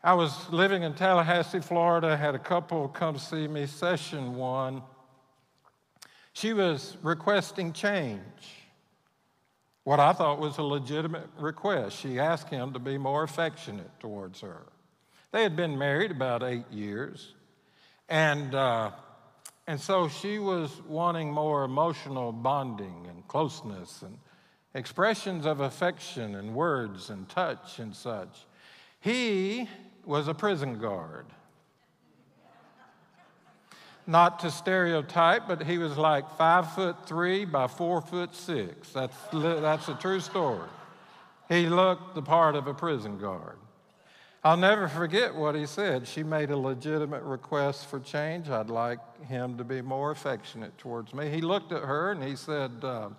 I 0.03 0.15
was 0.15 0.49
living 0.49 0.83
in 0.83 0.95
Tallahassee, 0.95 1.61
Florida, 1.61 2.17
had 2.17 2.35
a 2.35 2.39
couple 2.39 2.89
come 2.89 3.19
see 3.19 3.47
me, 3.47 3.67
session 3.67 4.35
one. 4.35 4.83
She 6.33 6.55
was 6.55 6.97
requesting 7.03 7.75
change. 7.75 8.21
What 9.85 10.01
I 10.01 10.15
thought 10.15 10.39
was 10.39 10.57
a 10.57 10.63
legitimate 10.63 11.29
request. 11.39 11.99
She 11.99 12.19
asked 12.19 12.49
him 12.49 12.73
to 12.73 12.79
be 12.79 12.97
more 12.97 13.25
affectionate 13.25 13.91
towards 14.01 14.41
her. 14.41 14.67
They 15.33 15.43
had 15.43 15.55
been 15.55 15.77
married 15.77 16.11
about 16.11 16.43
eight 16.43 16.71
years, 16.71 17.35
and, 18.09 18.55
uh, 18.55 18.93
and 19.67 19.79
so 19.79 20.09
she 20.09 20.39
was 20.39 20.81
wanting 20.89 21.31
more 21.31 21.65
emotional 21.65 22.33
bonding 22.33 23.07
and 23.07 23.27
closeness 23.29 24.01
and 24.03 24.17
expressions 24.75 25.47
of 25.47 25.61
affection 25.61 26.35
and 26.35 26.55
words 26.55 27.11
and 27.11 27.29
touch 27.29 27.79
and 27.79 27.95
such. 27.95 28.47
He 29.01 29.69
was 30.05 30.29
a 30.29 30.35
prison 30.35 30.79
guard. 30.79 31.27
Not 34.07 34.41
to 34.41 34.51
stereotype, 34.51 35.47
but 35.47 35.63
he 35.63 35.79
was 35.79 35.97
like 35.97 36.37
five 36.37 36.73
foot 36.73 37.07
three 37.07 37.45
by 37.45 37.67
four 37.67 38.01
foot 38.01 38.35
six. 38.35 38.93
That's, 38.93 39.17
that's 39.33 39.89
a 39.89 39.95
true 39.95 40.21
story. 40.21 40.69
He 41.49 41.67
looked 41.67 42.15
the 42.15 42.23
part 42.23 42.55
of 42.55 42.67
a 42.67 42.75
prison 42.75 43.19
guard. 43.19 43.57
I'll 44.43 44.57
never 44.57 44.89
forget 44.89 45.35
what 45.35 45.55
he 45.55 45.67
said. 45.67 46.09
She 46.09 46.23
made 46.23 46.51
a 46.51 46.57
legitimate 46.57 47.23
request 47.25 47.87
for 47.87 48.01
change. 48.01 48.49
I'd 48.49 48.71
like 48.71 48.99
him 49.27 49.59
to 49.59 49.65
be 49.65 49.83
more 49.83 50.13
affectionate 50.13 50.77
towards 50.79 51.13
me. 51.13 51.29
He 51.29 51.43
looked 51.43 51.73
at 51.73 51.83
her 51.83 52.11
and 52.11 52.23
he 52.23 52.37
said, 52.37 52.71
uh, 52.83 53.11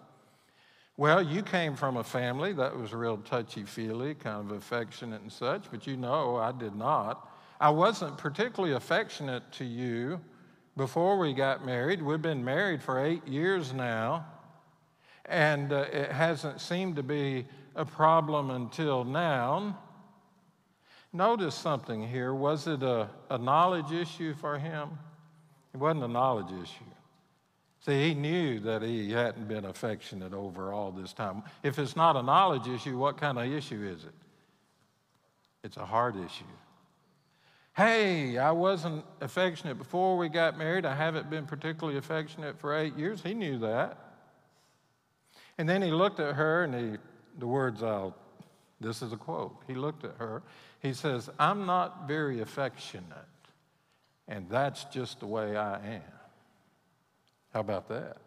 well, 1.01 1.19
you 1.19 1.41
came 1.41 1.75
from 1.75 1.97
a 1.97 2.03
family 2.03 2.53
that 2.53 2.77
was 2.77 2.93
real 2.93 3.17
touchy 3.17 3.63
feely, 3.63 4.13
kind 4.13 4.39
of 4.39 4.55
affectionate 4.55 5.19
and 5.23 5.31
such, 5.31 5.63
but 5.71 5.87
you 5.87 5.97
know 5.97 6.35
I 6.35 6.51
did 6.51 6.75
not. 6.75 7.27
I 7.59 7.71
wasn't 7.71 8.19
particularly 8.19 8.75
affectionate 8.75 9.51
to 9.53 9.65
you 9.65 10.21
before 10.77 11.17
we 11.17 11.33
got 11.33 11.65
married. 11.65 12.03
We've 12.03 12.21
been 12.21 12.45
married 12.45 12.83
for 12.83 13.03
eight 13.03 13.27
years 13.27 13.73
now, 13.73 14.27
and 15.25 15.73
uh, 15.73 15.87
it 15.91 16.11
hasn't 16.11 16.61
seemed 16.61 16.97
to 16.97 17.03
be 17.03 17.47
a 17.75 17.83
problem 17.83 18.51
until 18.51 19.03
now. 19.03 19.79
Notice 21.13 21.55
something 21.55 22.07
here. 22.07 22.35
Was 22.35 22.67
it 22.67 22.83
a, 22.83 23.09
a 23.31 23.39
knowledge 23.39 23.91
issue 23.91 24.35
for 24.35 24.59
him? 24.59 24.91
It 25.73 25.77
wasn't 25.77 26.03
a 26.03 26.09
knowledge 26.09 26.51
issue. 26.61 26.85
See, 27.85 28.09
he 28.09 28.13
knew 28.13 28.59
that 28.59 28.83
he 28.83 29.11
hadn't 29.11 29.47
been 29.47 29.65
affectionate 29.65 30.33
over 30.33 30.71
all 30.71 30.91
this 30.91 31.13
time. 31.13 31.43
If 31.63 31.79
it's 31.79 31.95
not 31.95 32.15
a 32.15 32.21
knowledge 32.21 32.67
issue, 32.67 32.97
what 32.97 33.17
kind 33.17 33.39
of 33.39 33.51
issue 33.51 33.83
is 33.83 34.03
it? 34.03 34.13
It's 35.63 35.77
a 35.77 35.85
heart 35.85 36.15
issue. 36.15 36.43
Hey, 37.75 38.37
I 38.37 38.51
wasn't 38.51 39.03
affectionate 39.19 39.77
before 39.77 40.17
we 40.17 40.29
got 40.29 40.57
married. 40.57 40.85
I 40.85 40.93
haven't 40.93 41.29
been 41.29 41.45
particularly 41.45 41.97
affectionate 41.97 42.59
for 42.59 42.77
eight 42.77 42.95
years. 42.97 43.21
He 43.23 43.33
knew 43.33 43.57
that. 43.59 43.97
And 45.57 45.67
then 45.67 45.81
he 45.81 45.91
looked 45.91 46.19
at 46.19 46.35
her 46.35 46.63
and 46.63 46.75
he, 46.75 46.97
the 47.39 47.47
words 47.47 47.81
out, 47.81 48.17
this 48.79 49.01
is 49.01 49.13
a 49.13 49.17
quote. 49.17 49.55
He 49.67 49.73
looked 49.73 50.03
at 50.03 50.15
her. 50.17 50.43
He 50.81 50.93
says, 50.93 51.29
I'm 51.39 51.65
not 51.65 52.07
very 52.07 52.41
affectionate, 52.41 53.05
and 54.27 54.49
that's 54.49 54.83
just 54.85 55.19
the 55.19 55.27
way 55.27 55.55
I 55.55 55.75
am. 55.75 56.20
How 57.53 57.59
about 57.59 57.87
that? 57.89 58.17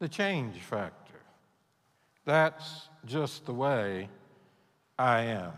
The 0.00 0.08
change 0.08 0.58
factor. 0.58 1.20
That's 2.24 2.88
just 3.04 3.46
the 3.46 3.52
way 3.52 4.08
I 4.98 5.22
am. 5.22 5.52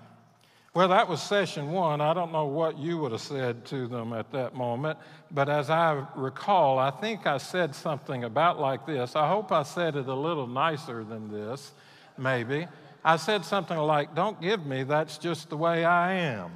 Well, 0.75 0.89
that 0.89 1.09
was 1.09 1.23
session 1.23 1.73
one. 1.73 2.03
I 2.03 2.13
don't 2.13 2.33
know 2.33 2.45
what 2.45 2.77
you 2.77 2.99
would 2.99 3.13
have 3.13 3.23
said 3.23 3.65
to 3.67 3.87
them 3.87 4.13
at 4.13 4.31
that 4.33 4.55
moment, 4.55 4.99
but 5.31 5.49
as 5.49 5.71
I 5.71 6.05
recall, 6.17 6.79
I 6.79 6.91
think 6.91 7.27
I 7.27 7.39
said 7.39 7.75
something 7.75 8.25
about 8.25 8.61
like 8.61 8.85
this. 8.85 9.17
I 9.17 9.27
hope 9.27 9.53
I 9.53 9.63
said 9.63 9.97
it 9.97 10.07
a 10.07 10.15
little 10.15 10.47
nicer 10.47 11.03
than 11.03 11.33
this, 11.33 11.73
maybe. 12.19 12.67
I 13.03 13.17
said 13.17 13.45
something 13.45 13.79
like, 13.79 14.15
Don't 14.15 14.39
give 14.39 14.67
me, 14.67 14.83
that's 14.83 15.17
just 15.17 15.49
the 15.49 15.57
way 15.57 15.85
I 15.85 16.13
am. 16.13 16.51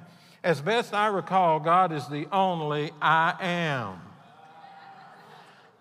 As 0.44 0.60
best 0.60 0.92
I 0.92 1.06
recall, 1.06 1.58
God 1.58 1.90
is 1.90 2.06
the 2.08 2.26
only 2.30 2.90
I 3.00 3.36
am. 3.40 4.00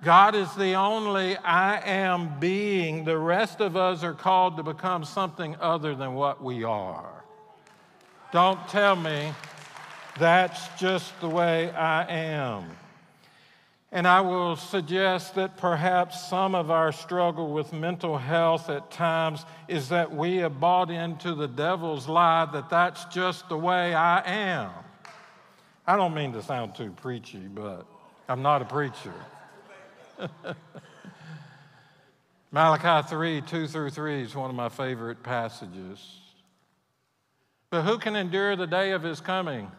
God 0.03 0.33
is 0.33 0.53
the 0.55 0.75
only 0.75 1.35
I 1.37 1.81
am 1.85 2.39
being. 2.39 3.03
The 3.03 3.17
rest 3.17 3.59
of 3.59 3.75
us 3.75 4.01
are 4.03 4.13
called 4.13 4.55
to 4.57 4.63
become 4.63 5.03
something 5.03 5.57
other 5.59 5.93
than 5.93 6.13
what 6.13 6.41
we 6.41 6.63
are. 6.63 7.23
Don't 8.31 8.65
tell 8.69 8.95
me 8.95 9.33
that's 10.17 10.69
just 10.77 11.19
the 11.19 11.27
way 11.27 11.71
I 11.71 12.05
am. 12.07 12.69
And 13.91 14.07
I 14.07 14.21
will 14.21 14.55
suggest 14.55 15.35
that 15.35 15.57
perhaps 15.57 16.29
some 16.29 16.55
of 16.55 16.69
our 16.69 16.91
struggle 16.91 17.51
with 17.51 17.73
mental 17.73 18.17
health 18.17 18.69
at 18.69 18.91
times 18.91 19.43
is 19.67 19.89
that 19.89 20.15
we 20.15 20.37
have 20.37 20.59
bought 20.59 20.91
into 20.91 21.33
the 21.33 21.47
devil's 21.47 22.07
lie 22.07 22.45
that 22.53 22.69
that's 22.69 23.03
just 23.05 23.49
the 23.49 23.57
way 23.57 23.93
I 23.93 24.19
am. 24.25 24.69
I 25.87 25.97
don't 25.97 26.13
mean 26.13 26.33
to 26.33 26.43
sound 26.43 26.75
too 26.75 26.91
preachy, 26.91 27.39
but 27.39 27.85
I'm 28.29 28.43
not 28.43 28.61
a 28.61 28.65
preacher. 28.65 29.13
Malachi 32.51 33.07
3 33.07 33.41
2 33.41 33.67
through 33.67 33.89
3 33.89 34.23
is 34.23 34.35
one 34.35 34.49
of 34.49 34.55
my 34.55 34.69
favorite 34.69 35.23
passages. 35.23 36.19
But 37.69 37.83
who 37.83 37.99
can 37.99 38.15
endure 38.15 38.55
the 38.55 38.67
day 38.67 38.91
of 38.91 39.03
his 39.03 39.21
coming? 39.21 39.69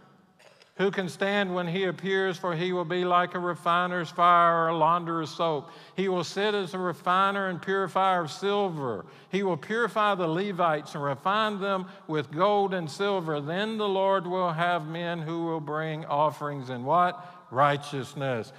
Who 0.80 0.90
can 0.90 1.10
stand 1.10 1.54
when 1.54 1.66
he 1.66 1.84
appears? 1.84 2.38
For 2.38 2.54
he 2.54 2.72
will 2.72 2.86
be 2.86 3.04
like 3.04 3.34
a 3.34 3.38
refiner's 3.38 4.08
fire 4.08 4.64
or 4.64 4.68
a 4.68 4.76
launderer's 4.76 5.28
soap. 5.28 5.70
He 5.94 6.08
will 6.08 6.24
sit 6.24 6.54
as 6.54 6.72
a 6.72 6.78
refiner 6.78 7.48
and 7.48 7.60
purifier 7.60 8.22
of 8.22 8.30
silver. 8.30 9.04
He 9.30 9.42
will 9.42 9.58
purify 9.58 10.14
the 10.14 10.26
Levites 10.26 10.94
and 10.94 11.04
refine 11.04 11.60
them 11.60 11.84
with 12.06 12.30
gold 12.30 12.72
and 12.72 12.90
silver. 12.90 13.42
Then 13.42 13.76
the 13.76 13.88
Lord 13.88 14.26
will 14.26 14.52
have 14.52 14.86
men 14.86 15.18
who 15.18 15.44
will 15.44 15.60
bring 15.60 16.06
offerings 16.06 16.70
in 16.70 16.84
what? 16.84 17.26
Righteousness. 17.50 18.50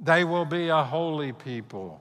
They 0.00 0.24
will 0.24 0.44
be 0.44 0.68
a 0.68 0.82
holy 0.82 1.32
people. 1.32 2.00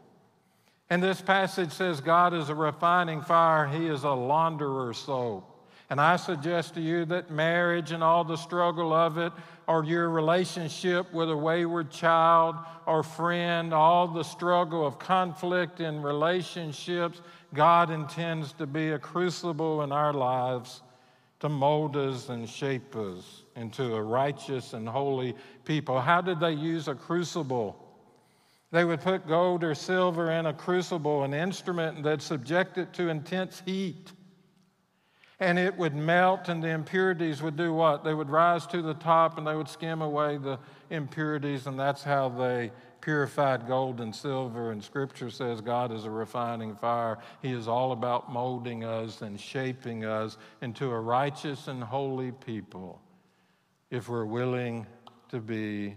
And 0.90 1.04
this 1.04 1.20
passage 1.20 1.72
says 1.72 2.00
God 2.00 2.34
is 2.34 2.50
a 2.50 2.56
refining 2.56 3.22
fire, 3.22 3.68
He 3.68 3.88
is 3.88 4.04
a 4.04 4.12
launderer's 4.12 4.98
soap. 4.98 5.54
And 5.90 6.02
I 6.02 6.18
suggest 6.18 6.74
to 6.74 6.82
you 6.82 7.06
that 7.06 7.32
marriage 7.32 7.94
and 7.94 8.04
all 8.04 8.26
the 8.26 8.36
struggle 8.36 8.94
of 8.94 9.18
it, 9.18 9.32
or 9.68 9.84
your 9.86 10.10
relationship 10.10 11.12
with 11.14 11.30
a 11.30 11.38
wayward 11.38 11.92
child 11.92 12.56
or 12.86 13.04
friend, 13.04 13.74
all 13.74 14.08
the 14.08 14.24
struggle 14.24 14.86
of 14.86 15.00
conflict 15.00 15.80
in 15.80 16.02
relationships, 16.02 17.22
God 17.54 17.90
intends 17.90 18.54
to 18.54 18.68
be 18.68 18.92
a 18.92 19.00
crucible 19.00 19.82
in 19.84 19.92
our 19.92 20.14
lives 20.14 20.82
to 21.40 21.50
mold 21.50 21.96
us 21.96 22.30
and 22.30 22.50
shape 22.50 22.96
us 22.96 23.44
into 23.56 23.96
a 23.96 24.02
righteous 24.02 24.74
and 24.74 24.88
holy 24.88 25.36
people. 25.66 26.00
How 26.02 26.22
did 26.22 26.40
they 26.40 26.54
use 26.54 26.88
a 26.88 26.96
crucible? 26.96 27.87
They 28.71 28.84
would 28.84 29.01
put 29.01 29.27
gold 29.27 29.63
or 29.63 29.75
silver 29.75 30.32
in 30.32 30.45
a 30.45 30.53
crucible, 30.53 31.23
an 31.23 31.34
instrument 31.34 32.03
that 32.03 32.21
subject 32.21 32.77
it 32.77 32.93
to 32.93 33.10
intense 33.10 33.62
heat 33.65 34.12
and 35.39 35.60
it 35.60 35.77
would 35.77 35.95
melt, 35.95 36.49
and 36.49 36.63
the 36.63 36.69
impurities 36.69 37.41
would 37.43 37.56
do 37.56 37.71
what? 37.71 38.03
They 38.03 38.13
would 38.13 38.30
rise 38.30 38.65
to 38.67 38.82
the 38.82 38.95
top 38.95 39.38
and 39.38 39.45
they 39.45 39.56
would 39.56 39.69
skim 39.69 40.01
away 40.01 40.38
the 40.38 40.58
impurities, 40.89 41.67
and 41.67 41.80
that's 41.80 42.03
how 42.03 42.30
they 42.30 42.71
purified 43.01 43.67
gold 43.67 44.01
and 44.01 44.15
silver. 44.15 44.71
And 44.71 44.84
scripture 44.84 45.30
says 45.30 45.62
God 45.62 45.91
is 45.91 46.06
a 46.06 46.10
refining 46.10 46.75
fire. 46.75 47.19
He 47.43 47.51
is 47.51 47.67
all 47.67 47.91
about 47.91 48.32
molding 48.32 48.84
us 48.84 49.21
and 49.21 49.39
shaping 49.39 50.06
us 50.06 50.38
into 50.62 50.89
a 50.89 50.99
righteous 50.99 51.67
and 51.67 51.84
holy 51.84 52.32
people 52.32 52.99
if 53.91 54.10
we're 54.10 54.25
willing 54.25 54.88
to 55.30 55.39
be 55.39 55.95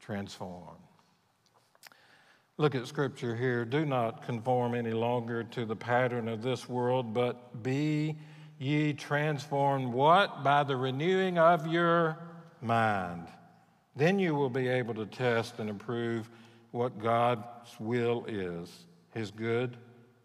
transformed. 0.00 0.83
Look 2.56 2.76
at 2.76 2.86
scripture 2.86 3.34
here. 3.34 3.64
Do 3.64 3.84
not 3.84 4.24
conform 4.24 4.74
any 4.74 4.92
longer 4.92 5.42
to 5.42 5.64
the 5.64 5.74
pattern 5.74 6.28
of 6.28 6.40
this 6.40 6.68
world, 6.68 7.12
but 7.12 7.64
be 7.64 8.16
ye 8.58 8.92
transformed 8.92 9.92
what? 9.92 10.44
By 10.44 10.62
the 10.62 10.76
renewing 10.76 11.36
of 11.36 11.66
your 11.66 12.16
mind. 12.60 13.26
Then 13.96 14.20
you 14.20 14.36
will 14.36 14.50
be 14.50 14.68
able 14.68 14.94
to 14.94 15.06
test 15.06 15.58
and 15.58 15.68
approve 15.68 16.30
what 16.70 16.98
God's 16.98 17.78
will 17.80 18.24
is 18.26 18.86
his 19.12 19.30
good, 19.30 19.76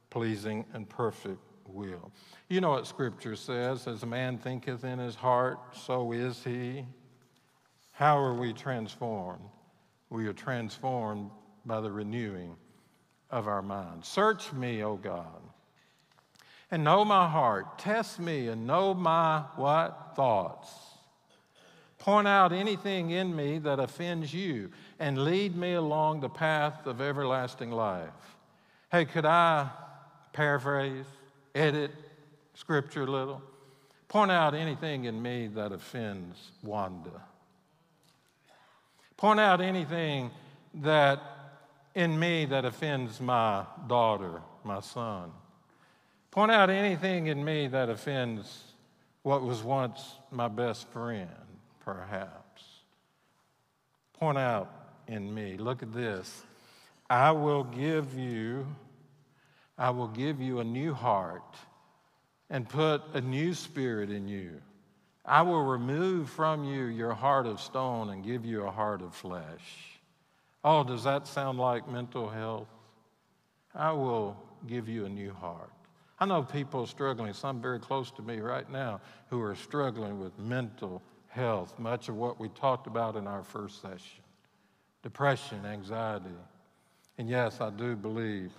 pleasing, 0.09 0.65
and 0.73 0.89
perfect 0.89 1.39
will. 1.67 2.11
You 2.47 2.61
know 2.61 2.71
what 2.71 2.87
Scripture 2.87 3.35
says 3.35 3.87
as 3.87 4.01
a 4.01 4.07
man 4.07 4.37
thinketh 4.37 4.83
in 4.83 4.97
his 4.97 5.15
heart, 5.15 5.59
so 5.73 6.11
is 6.11 6.43
he. 6.43 6.85
How 7.91 8.17
are 8.17 8.33
we 8.33 8.53
transformed? 8.53 9.45
We 10.09 10.25
are 10.25 10.33
transformed 10.33 11.29
by 11.69 11.79
the 11.79 11.91
renewing 11.91 12.57
of 13.31 13.47
our 13.47 13.61
mind. 13.61 14.03
Search 14.03 14.51
me, 14.51 14.83
O 14.83 14.97
God 14.97 15.39
and 16.71 16.83
know 16.83 17.03
my 17.03 17.27
heart. 17.27 17.79
Test 17.79 18.19
me 18.19 18.47
and 18.47 18.67
know 18.67 18.93
my 18.93 19.43
what? 19.55 20.13
Thoughts. 20.15 20.69
Point 21.97 22.27
out 22.27 22.53
anything 22.53 23.11
in 23.11 23.35
me 23.35 23.59
that 23.59 23.79
offends 23.79 24.33
you 24.33 24.71
and 24.99 25.17
lead 25.25 25.55
me 25.55 25.73
along 25.73 26.21
the 26.21 26.29
path 26.29 26.85
of 26.85 27.01
everlasting 27.01 27.71
life. 27.71 28.37
Hey, 28.91 29.05
could 29.05 29.25
I 29.25 29.69
paraphrase, 30.31 31.05
edit 31.53 31.91
scripture 32.53 33.03
a 33.03 33.07
little? 33.07 33.41
Point 34.07 34.31
out 34.31 34.55
anything 34.55 35.05
in 35.05 35.21
me 35.21 35.47
that 35.47 35.71
offends 35.71 36.51
Wanda. 36.63 37.21
Point 39.17 39.39
out 39.39 39.59
anything 39.59 40.31
that 40.75 41.21
in 41.99 42.17
me 42.17 42.45
that 42.45 42.63
offends 42.63 43.19
my 43.19 43.65
daughter, 43.87 44.41
my 44.63 44.79
son. 44.79 45.33
Point 46.31 46.49
out 46.49 46.69
anything 46.69 47.27
in 47.27 47.43
me 47.43 47.67
that 47.67 47.89
offends 47.89 48.63
what 49.21 49.41
was 49.41 49.61
once 49.61 50.15
my 50.31 50.47
best 50.47 50.87
friend, 50.87 51.27
perhaps. 51.81 52.63
Point 54.13 54.37
out 54.37 54.71
in 55.09 55.33
me, 55.33 55.57
look 55.57 55.83
at 55.83 55.91
this. 55.91 56.41
I 57.09 57.31
will 57.31 57.65
give 57.65 58.17
you, 58.17 58.65
I 59.77 59.89
will 59.89 60.07
give 60.07 60.39
you 60.39 60.61
a 60.61 60.63
new 60.63 60.93
heart 60.93 61.57
and 62.49 62.67
put 62.67 63.01
a 63.13 63.19
new 63.19 63.53
spirit 63.53 64.09
in 64.09 64.29
you. 64.29 64.61
I 65.25 65.41
will 65.41 65.65
remove 65.65 66.29
from 66.29 66.63
you 66.63 66.85
your 66.85 67.13
heart 67.13 67.45
of 67.45 67.59
stone 67.59 68.09
and 68.09 68.23
give 68.23 68.45
you 68.45 68.63
a 68.63 68.71
heart 68.71 69.01
of 69.01 69.13
flesh. 69.13 69.98
Oh, 70.63 70.83
does 70.83 71.03
that 71.05 71.27
sound 71.27 71.57
like 71.57 71.87
mental 71.89 72.29
health? 72.29 72.67
I 73.73 73.91
will 73.91 74.37
give 74.67 74.89
you 74.89 75.05
a 75.05 75.09
new 75.09 75.33
heart. 75.33 75.71
I 76.19 76.25
know 76.25 76.43
people 76.43 76.85
struggling, 76.85 77.33
some 77.33 77.61
very 77.61 77.79
close 77.79 78.11
to 78.11 78.21
me 78.21 78.39
right 78.39 78.69
now, 78.69 78.99
who 79.29 79.41
are 79.41 79.55
struggling 79.55 80.19
with 80.19 80.37
mental 80.37 81.01
health, 81.27 81.77
much 81.79 82.09
of 82.09 82.15
what 82.15 82.39
we 82.39 82.49
talked 82.49 82.87
about 82.87 83.15
in 83.15 83.25
our 83.27 83.43
first 83.43 83.81
session 83.81 84.23
depression, 85.01 85.65
anxiety. 85.65 86.25
And 87.17 87.29
yes, 87.29 87.61
I 87.61 87.69
do 87.69 87.95
believe 87.95 88.51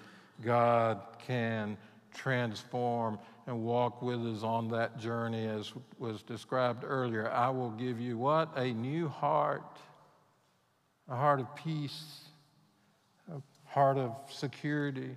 God 0.42 1.00
can 1.26 1.76
transform 2.14 3.18
and 3.46 3.62
walk 3.62 4.00
with 4.00 4.24
us 4.26 4.42
on 4.42 4.68
that 4.68 4.98
journey 4.98 5.46
as 5.46 5.72
was 5.98 6.22
described 6.22 6.82
earlier. 6.86 7.30
I 7.30 7.50
will 7.50 7.70
give 7.70 8.00
you 8.00 8.16
what? 8.16 8.56
A 8.56 8.72
new 8.72 9.08
heart, 9.08 9.62
a 11.10 11.16
heart 11.16 11.40
of 11.40 11.54
peace, 11.56 12.20
a 13.30 13.42
heart 13.66 13.98
of 13.98 14.16
security 14.30 15.16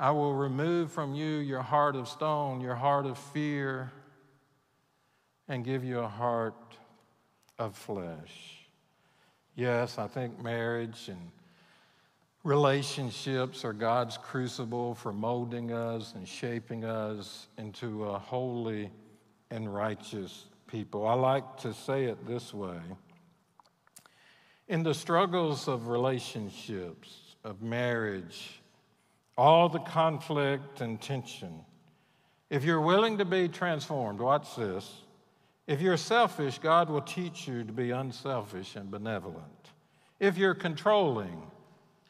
I 0.00 0.12
will 0.12 0.32
remove 0.32 0.90
from 0.90 1.14
you 1.14 1.26
your 1.26 1.60
heart 1.60 1.94
of 1.94 2.08
stone, 2.08 2.62
your 2.62 2.74
heart 2.74 3.04
of 3.04 3.18
fear, 3.18 3.92
and 5.46 5.62
give 5.62 5.84
you 5.84 5.98
a 5.98 6.08
heart 6.08 6.54
of 7.58 7.76
flesh. 7.76 8.64
Yes, 9.54 9.98
I 9.98 10.06
think 10.06 10.42
marriage 10.42 11.08
and 11.08 11.30
relationships 12.44 13.62
are 13.62 13.74
God's 13.74 14.16
crucible 14.16 14.94
for 14.94 15.12
molding 15.12 15.70
us 15.70 16.14
and 16.14 16.26
shaping 16.26 16.86
us 16.86 17.48
into 17.58 18.06
a 18.06 18.18
holy 18.18 18.90
and 19.50 19.72
righteous 19.72 20.46
people. 20.66 21.06
I 21.06 21.12
like 21.12 21.58
to 21.58 21.74
say 21.74 22.04
it 22.04 22.26
this 22.26 22.54
way 22.54 22.80
in 24.70 24.84
the 24.84 24.94
struggles 24.94 25.66
of 25.66 25.88
relationships, 25.88 27.34
of 27.42 27.60
marriage, 27.60 28.62
all 29.36 29.68
the 29.68 29.80
conflict 29.80 30.80
and 30.80 31.02
tension. 31.02 31.64
If 32.50 32.62
you're 32.62 32.80
willing 32.80 33.18
to 33.18 33.24
be 33.24 33.48
transformed, 33.48 34.20
watch 34.20 34.54
this. 34.54 34.88
If 35.66 35.80
you're 35.80 35.96
selfish, 35.96 36.60
God 36.60 36.88
will 36.88 37.00
teach 37.00 37.48
you 37.48 37.64
to 37.64 37.72
be 37.72 37.90
unselfish 37.90 38.76
and 38.76 38.88
benevolent. 38.92 39.72
If 40.20 40.38
you're 40.38 40.54
controlling, 40.54 41.42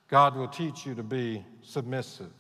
God 0.09 0.37
will 0.37 0.49
teach 0.49 0.85
you 0.85 0.95
to 0.97 1.03
be 1.03 1.43
submissive. 1.63 2.33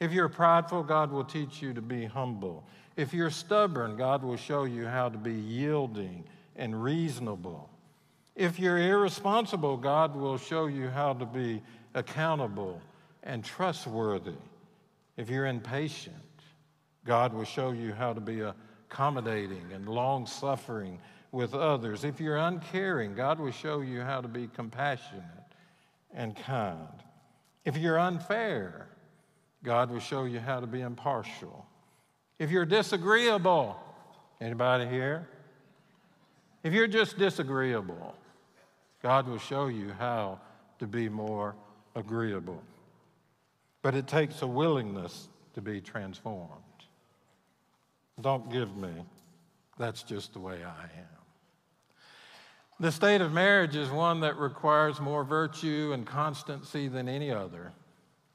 If 0.00 0.12
you're 0.12 0.28
prideful, 0.28 0.82
God 0.82 1.12
will 1.12 1.24
teach 1.24 1.62
you 1.62 1.72
to 1.72 1.82
be 1.82 2.04
humble. 2.04 2.66
If 2.96 3.14
you're 3.14 3.30
stubborn, 3.30 3.96
God 3.96 4.24
will 4.24 4.36
show 4.36 4.64
you 4.64 4.86
how 4.86 5.08
to 5.08 5.18
be 5.18 5.34
yielding 5.34 6.24
and 6.56 6.82
reasonable. 6.82 7.70
If 8.34 8.58
you're 8.58 8.78
irresponsible, 8.78 9.76
God 9.76 10.16
will 10.16 10.38
show 10.38 10.66
you 10.66 10.88
how 10.88 11.12
to 11.12 11.26
be 11.26 11.62
accountable 11.94 12.80
and 13.22 13.44
trustworthy. 13.44 14.32
If 15.16 15.28
you're 15.28 15.46
impatient, 15.46 16.16
God 17.04 17.34
will 17.34 17.44
show 17.44 17.72
you 17.72 17.92
how 17.92 18.12
to 18.12 18.20
be 18.20 18.40
accommodating 18.40 19.72
and 19.74 19.88
long 19.88 20.26
suffering 20.26 20.98
with 21.30 21.54
others. 21.54 22.04
If 22.04 22.20
you're 22.20 22.38
uncaring, 22.38 23.14
God 23.14 23.38
will 23.38 23.50
show 23.50 23.80
you 23.80 24.00
how 24.00 24.20
to 24.20 24.28
be 24.28 24.48
compassionate 24.54 25.24
and 26.14 26.34
kind. 26.36 26.88
If 27.64 27.76
you're 27.76 27.98
unfair, 27.98 28.88
God 29.62 29.90
will 29.90 30.00
show 30.00 30.24
you 30.24 30.40
how 30.40 30.60
to 30.60 30.66
be 30.66 30.80
impartial. 30.80 31.66
If 32.38 32.50
you're 32.50 32.66
disagreeable, 32.66 33.76
anybody 34.40 34.86
here? 34.86 35.28
If 36.62 36.72
you're 36.72 36.88
just 36.88 37.18
disagreeable, 37.18 38.14
God 39.02 39.26
will 39.26 39.38
show 39.38 39.66
you 39.66 39.92
how 39.98 40.40
to 40.78 40.86
be 40.86 41.08
more 41.08 41.54
agreeable. 41.94 42.62
But 43.82 43.94
it 43.94 44.06
takes 44.06 44.42
a 44.42 44.46
willingness 44.46 45.28
to 45.54 45.60
be 45.60 45.80
transformed. 45.80 46.50
Don't 48.20 48.50
give 48.50 48.76
me, 48.76 48.92
that's 49.78 50.02
just 50.02 50.32
the 50.32 50.38
way 50.38 50.62
I 50.64 50.84
am. 50.84 51.22
The 52.78 52.92
state 52.92 53.20
of 53.20 53.32
marriage 53.32 53.76
is 53.76 53.90
one 53.90 54.20
that 54.20 54.36
requires 54.36 55.00
more 55.00 55.24
virtue 55.24 55.90
and 55.92 56.06
constancy 56.06 56.88
than 56.88 57.08
any 57.08 57.30
other. 57.30 57.72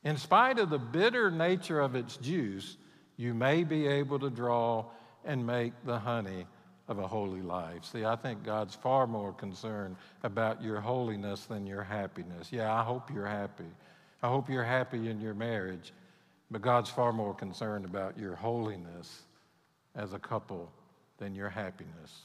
In 0.03 0.17
spite 0.17 0.59
of 0.59 0.69
the 0.69 0.79
bitter 0.79 1.31
nature 1.31 1.79
of 1.79 1.95
its 1.95 2.17
juice, 2.17 2.77
you 3.17 3.33
may 3.33 3.63
be 3.63 3.87
able 3.87 4.19
to 4.19 4.29
draw 4.29 4.85
and 5.25 5.45
make 5.45 5.73
the 5.85 5.99
honey 5.99 6.45
of 6.87 6.99
a 6.99 7.07
holy 7.07 7.41
life. 7.41 7.83
See, 7.83 8.05
I 8.05 8.15
think 8.15 8.43
God's 8.43 8.75
far 8.75 9.07
more 9.07 9.33
concerned 9.33 9.97
about 10.23 10.61
your 10.63 10.79
holiness 10.79 11.45
than 11.45 11.67
your 11.67 11.83
happiness. 11.83 12.51
Yeah, 12.51 12.73
I 12.73 12.83
hope 12.83 13.11
you're 13.13 13.27
happy. 13.27 13.65
I 14.23 14.29
hope 14.29 14.49
you're 14.49 14.63
happy 14.63 15.09
in 15.09 15.19
your 15.19 15.33
marriage, 15.33 15.93
but 16.49 16.61
God's 16.61 16.89
far 16.89 17.11
more 17.11 17.33
concerned 17.33 17.85
about 17.85 18.17
your 18.17 18.35
holiness 18.35 19.23
as 19.95 20.13
a 20.13 20.19
couple 20.19 20.71
than 21.17 21.35
your 21.35 21.49
happiness. 21.49 22.21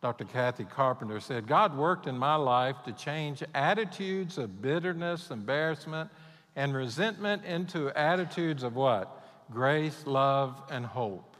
Dr. 0.00 0.24
Kathy 0.24 0.64
Carpenter 0.64 1.20
said, 1.20 1.46
God 1.46 1.76
worked 1.76 2.06
in 2.06 2.18
my 2.18 2.34
life 2.34 2.76
to 2.84 2.92
change 2.92 3.42
attitudes 3.54 4.38
of 4.38 4.60
bitterness, 4.60 5.30
embarrassment, 5.30 6.10
and 6.56 6.74
resentment 6.74 7.44
into 7.44 7.90
attitudes 7.90 8.62
of 8.62 8.76
what? 8.76 9.24
Grace, 9.50 10.02
love, 10.06 10.60
and 10.70 10.84
hope. 10.84 11.33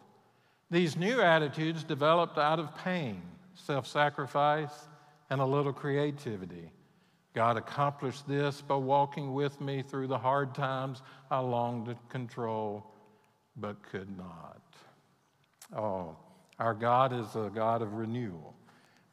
These 0.74 0.96
new 0.96 1.20
attitudes 1.20 1.84
developed 1.84 2.37
out 2.37 2.58
of 2.58 2.74
pain, 2.78 3.22
self 3.54 3.87
sacrifice, 3.87 4.88
and 5.30 5.40
a 5.40 5.44
little 5.44 5.72
creativity. 5.72 6.68
God 7.32 7.56
accomplished 7.56 8.26
this 8.26 8.60
by 8.60 8.74
walking 8.74 9.34
with 9.34 9.60
me 9.60 9.82
through 9.82 10.08
the 10.08 10.18
hard 10.18 10.52
times 10.52 11.00
I 11.30 11.38
longed 11.38 11.87
to 11.87 11.96
control 12.08 12.90
but 13.56 13.84
could 13.84 14.08
not. 14.18 14.62
Oh, 15.76 16.16
our 16.58 16.74
God 16.74 17.12
is 17.12 17.37
a 17.37 17.52
God 17.54 17.80
of 17.80 17.92
renewal. 17.94 18.56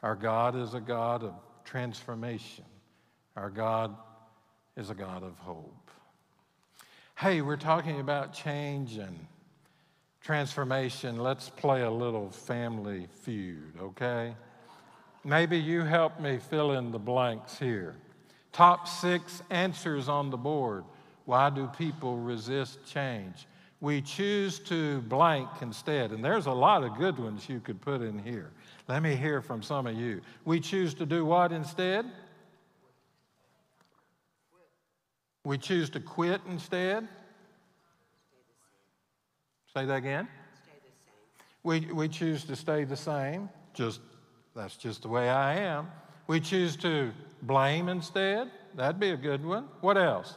Our 0.02 0.16
God 0.16 0.56
is 0.56 0.74
a 0.74 0.82
God 0.82 1.22
of 1.24 1.36
transformation. 1.64 2.66
Our 3.36 3.52
God 3.52 3.96
is 4.76 4.90
a 4.90 4.96
God 4.96 5.22
of 5.22 5.38
hope. 5.38 5.92
Hey, 7.16 7.42
we're 7.42 7.56
talking 7.56 8.00
about 8.00 8.34
change 8.34 8.98
and 8.98 9.28
transformation. 10.22 11.18
Let's 11.18 11.50
play 11.50 11.82
a 11.82 11.92
little 11.92 12.30
family 12.30 13.08
feud, 13.24 13.74
okay? 13.82 14.36
Maybe 15.24 15.58
you 15.58 15.82
help 15.82 16.20
me 16.20 16.38
fill 16.38 16.74
in 16.74 16.92
the 16.92 17.00
blanks 17.00 17.58
here. 17.58 17.96
Top 18.52 18.88
six 18.88 19.42
answers 19.50 20.10
on 20.10 20.30
the 20.30 20.38
board. 20.38 20.84
Why 21.26 21.50
do 21.50 21.68
people 21.78 22.18
resist 22.18 22.80
change? 22.86 23.48
We 23.80 24.02
choose 24.02 24.60
to 24.60 25.02
blank 25.02 25.50
instead. 25.62 26.12
And 26.12 26.24
there's 26.24 26.46
a 26.46 26.52
lot 26.52 26.84
of 26.84 26.98
good 26.98 27.18
ones 27.18 27.50
you 27.50 27.60
could 27.60 27.82
put 27.82 28.02
in 28.02 28.20
here. 28.20 28.52
Let 28.88 29.02
me 29.02 29.16
hear 29.16 29.42
from 29.42 29.64
some 29.64 29.88
of 29.88 29.96
you. 29.96 30.22
We 30.46 30.60
choose 30.60 30.94
to 30.96 31.06
do 31.06 31.26
what 31.26 31.52
instead? 31.52 32.06
We 35.44 35.58
choose 35.58 35.90
to 35.92 36.00
quit 36.00 36.42
instead. 36.48 37.08
Say 39.74 39.86
that 39.86 39.96
again. 39.96 40.28
We, 41.64 41.82
we 41.94 42.10
choose 42.10 42.44
to 42.46 42.56
stay 42.56 42.84
the 42.84 42.98
same. 42.98 43.50
Just 43.74 44.02
that's 44.54 44.76
just 44.76 45.04
the 45.04 45.08
way 45.08 45.30
I 45.30 45.56
am. 45.60 45.90
We 46.28 46.42
choose 46.42 46.76
to 46.78 47.12
blame 47.42 47.88
instead. 47.88 48.52
That'd 48.76 49.00
be 49.00 49.12
a 49.12 49.18
good 49.18 49.46
one. 49.46 49.70
What 49.80 49.98
else? 49.98 50.36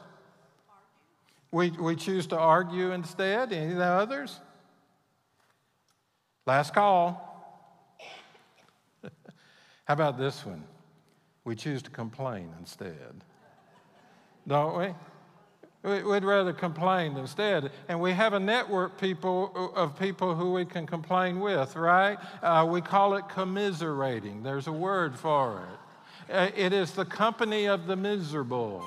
We, 1.51 1.71
we 1.71 1.97
choose 1.97 2.27
to 2.29 2.39
argue 2.39 2.93
instead. 2.93 3.53
Any 3.53 3.73
of 3.73 3.79
the 3.79 3.85
others? 3.85 4.39
Last 6.47 6.75
call. 6.75 7.99
How 9.85 9.95
about 9.95 10.17
this 10.19 10.47
one? 10.47 10.65
We 11.45 11.57
choose 11.57 11.83
to 11.83 11.91
complain 11.91 12.51
instead. 12.61 13.25
Don't 14.47 14.79
we? 14.79 14.95
We'd 15.85 16.25
rather 16.25 16.55
complain 16.55 17.15
instead. 17.19 17.71
And 17.89 18.01
we 18.01 18.13
have 18.13 18.33
a 18.33 18.41
network 18.41 18.99
people, 18.99 19.71
of 19.77 19.99
people 19.99 20.35
who 20.35 20.55
we 20.55 20.65
can 20.65 20.87
complain 20.87 21.41
with, 21.41 21.77
right? 21.77 22.17
Uh, 22.43 22.67
we 22.69 22.81
call 22.81 23.15
it 23.17 23.29
commiserating. 23.29 24.43
There's 24.43 24.67
a 24.67 24.73
word 24.73 25.19
for 25.19 25.69
it. 26.29 26.33
Uh, 26.35 26.49
it 26.57 26.73
is 26.73 26.93
the 26.93 27.05
company 27.05 27.67
of 27.67 27.87
the 27.87 27.97
miserable. 27.97 28.83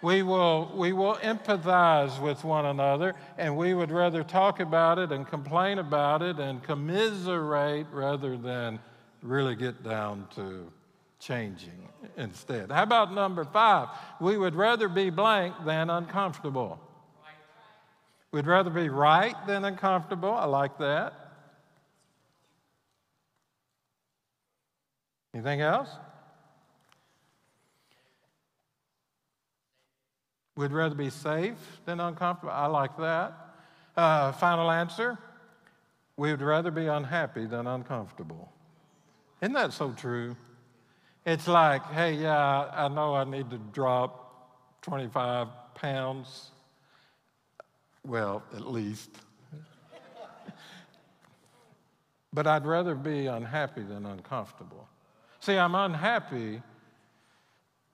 We 0.00 0.22
will, 0.22 0.70
we 0.76 0.92
will 0.92 1.16
empathize 1.16 2.20
with 2.22 2.44
one 2.44 2.66
another, 2.66 3.16
and 3.36 3.56
we 3.56 3.74
would 3.74 3.90
rather 3.90 4.22
talk 4.22 4.60
about 4.60 5.00
it 5.00 5.10
and 5.10 5.26
complain 5.26 5.78
about 5.78 6.22
it 6.22 6.38
and 6.38 6.62
commiserate 6.62 7.86
rather 7.92 8.36
than 8.36 8.78
really 9.22 9.56
get 9.56 9.82
down 9.82 10.28
to 10.36 10.70
changing 11.18 11.91
instead. 12.16 12.70
How 12.70 12.82
about 12.82 13.12
number 13.12 13.44
five? 13.44 13.88
We 14.20 14.36
would 14.36 14.54
rather 14.54 14.88
be 14.88 15.10
blank 15.10 15.54
than 15.64 15.90
uncomfortable. 15.90 16.80
We'd 18.32 18.46
rather 18.46 18.70
be 18.70 18.88
right 18.88 19.34
than 19.46 19.64
uncomfortable. 19.64 20.32
I 20.32 20.46
like 20.46 20.78
that. 20.78 21.14
Anything 25.34 25.60
else? 25.60 25.88
We'd 30.56 30.72
rather 30.72 30.94
be 30.94 31.10
safe 31.10 31.58
than 31.86 32.00
uncomfortable. 32.00 32.52
I 32.52 32.66
like 32.66 32.96
that. 32.98 33.34
Uh, 33.96 34.32
final 34.32 34.70
answer 34.70 35.18
we 36.16 36.30
would 36.30 36.42
rather 36.42 36.70
be 36.70 36.86
unhappy 36.86 37.46
than 37.46 37.66
uncomfortable. 37.66 38.52
Isn't 39.40 39.54
that 39.54 39.72
so 39.72 39.92
true? 39.92 40.36
It's 41.24 41.46
like, 41.46 41.84
hey, 41.92 42.14
yeah, 42.14 42.70
I 42.74 42.88
know 42.88 43.14
I 43.14 43.22
need 43.24 43.48
to 43.50 43.58
drop 43.58 44.82
25 44.82 45.46
pounds. 45.74 46.50
Well, 48.04 48.42
at 48.54 48.66
least. 48.66 49.10
but 52.32 52.48
I'd 52.48 52.66
rather 52.66 52.96
be 52.96 53.26
unhappy 53.26 53.82
than 53.82 54.04
uncomfortable. 54.04 54.88
See, 55.38 55.56
I'm 55.56 55.76
unhappy 55.76 56.60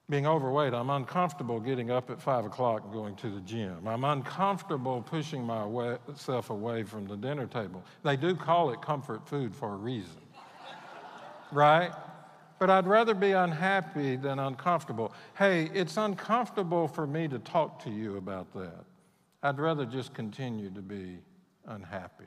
being 0.09 0.25
overweight. 0.25 0.73
I'm 0.73 0.89
uncomfortable 0.89 1.59
getting 1.59 1.91
up 1.91 2.09
at 2.09 2.19
5 2.19 2.45
o'clock 2.45 2.83
and 2.83 2.91
going 2.91 3.15
to 3.17 3.29
the 3.29 3.41
gym. 3.41 3.87
I'm 3.87 4.03
uncomfortable 4.03 5.03
pushing 5.03 5.43
myself 5.43 6.49
away 6.49 6.81
from 6.81 7.05
the 7.05 7.15
dinner 7.15 7.45
table. 7.45 7.83
They 8.03 8.17
do 8.17 8.35
call 8.35 8.71
it 8.71 8.81
comfort 8.81 9.27
food 9.27 9.55
for 9.55 9.73
a 9.73 9.77
reason, 9.77 10.21
right? 11.51 11.91
But 12.59 12.69
I'd 12.69 12.85
rather 12.85 13.13
be 13.13 13.31
unhappy 13.31 14.17
than 14.17 14.37
uncomfortable. 14.37 15.13
Hey, 15.37 15.69
it's 15.73 15.95
uncomfortable 15.95 16.87
for 16.87 17.07
me 17.07 17.27
to 17.29 17.39
talk 17.39 17.81
to 17.85 17.89
you 17.89 18.17
about 18.17 18.53
that. 18.53 18.83
I'd 19.41 19.57
rather 19.57 19.85
just 19.85 20.13
continue 20.13 20.69
to 20.71 20.81
be 20.81 21.19
unhappy, 21.65 22.25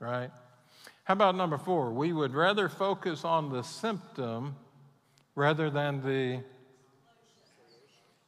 right? 0.00 0.30
How 1.04 1.12
about 1.12 1.36
number 1.36 1.56
four? 1.56 1.92
We 1.92 2.12
would 2.12 2.34
rather 2.34 2.68
focus 2.68 3.24
on 3.24 3.50
the 3.50 3.62
symptom 3.62 4.56
rather 5.36 5.70
than 5.70 6.02
the 6.02 6.42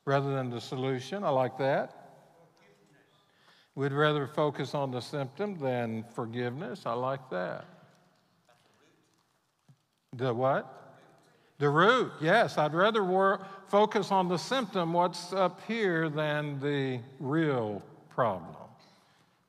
rather 0.04 0.32
than 0.32 0.50
the 0.50 0.60
solution. 0.60 1.24
I 1.24 1.30
like 1.30 1.58
that. 1.58 2.06
We'd 3.74 3.92
rather 3.92 4.28
focus 4.28 4.72
on 4.72 4.92
the 4.92 5.00
symptom 5.00 5.58
than 5.58 6.04
forgiveness. 6.14 6.82
I 6.86 6.92
like 6.92 7.28
that. 7.30 7.64
The 10.12 10.32
what? 10.32 10.85
The 11.58 11.68
root, 11.70 12.12
yes. 12.20 12.58
I'd 12.58 12.74
rather 12.74 13.02
work, 13.02 13.68
focus 13.68 14.10
on 14.10 14.28
the 14.28 14.36
symptom, 14.36 14.92
what's 14.92 15.32
up 15.32 15.60
here, 15.66 16.10
than 16.10 16.60
the 16.60 17.00
real 17.18 17.82
problem, 18.10 18.54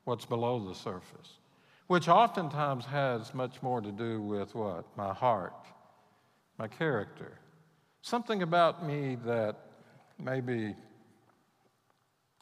what's 0.06 0.26
below 0.26 0.66
the 0.66 0.74
surface, 0.74 1.40
which 1.88 2.08
oftentimes 2.08 2.86
has 2.86 3.34
much 3.34 3.62
more 3.62 3.82
to 3.82 3.92
do 3.92 4.22
with 4.22 4.56
what? 4.56 4.86
My 4.96 5.14
heart, 5.14 5.54
my 6.58 6.68
character. 6.68 7.40
Something 8.02 8.42
about 8.42 8.86
me 8.86 9.18
that 9.26 9.58
maybe 10.18 10.76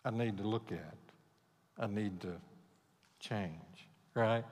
I 0.04 0.12
need 0.12 0.38
to 0.38 0.44
look 0.44 0.72
at, 0.72 0.96
I 1.80 1.88
need 1.88 2.22
to 2.22 2.34
change, 3.20 3.90
right? 4.14 4.44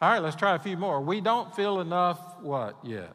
All 0.00 0.10
right, 0.10 0.22
let's 0.22 0.36
try 0.36 0.54
a 0.54 0.58
few 0.60 0.76
more. 0.76 1.00
We 1.00 1.20
don't 1.20 1.54
feel 1.56 1.80
enough 1.80 2.40
what 2.40 2.76
yet? 2.84 3.14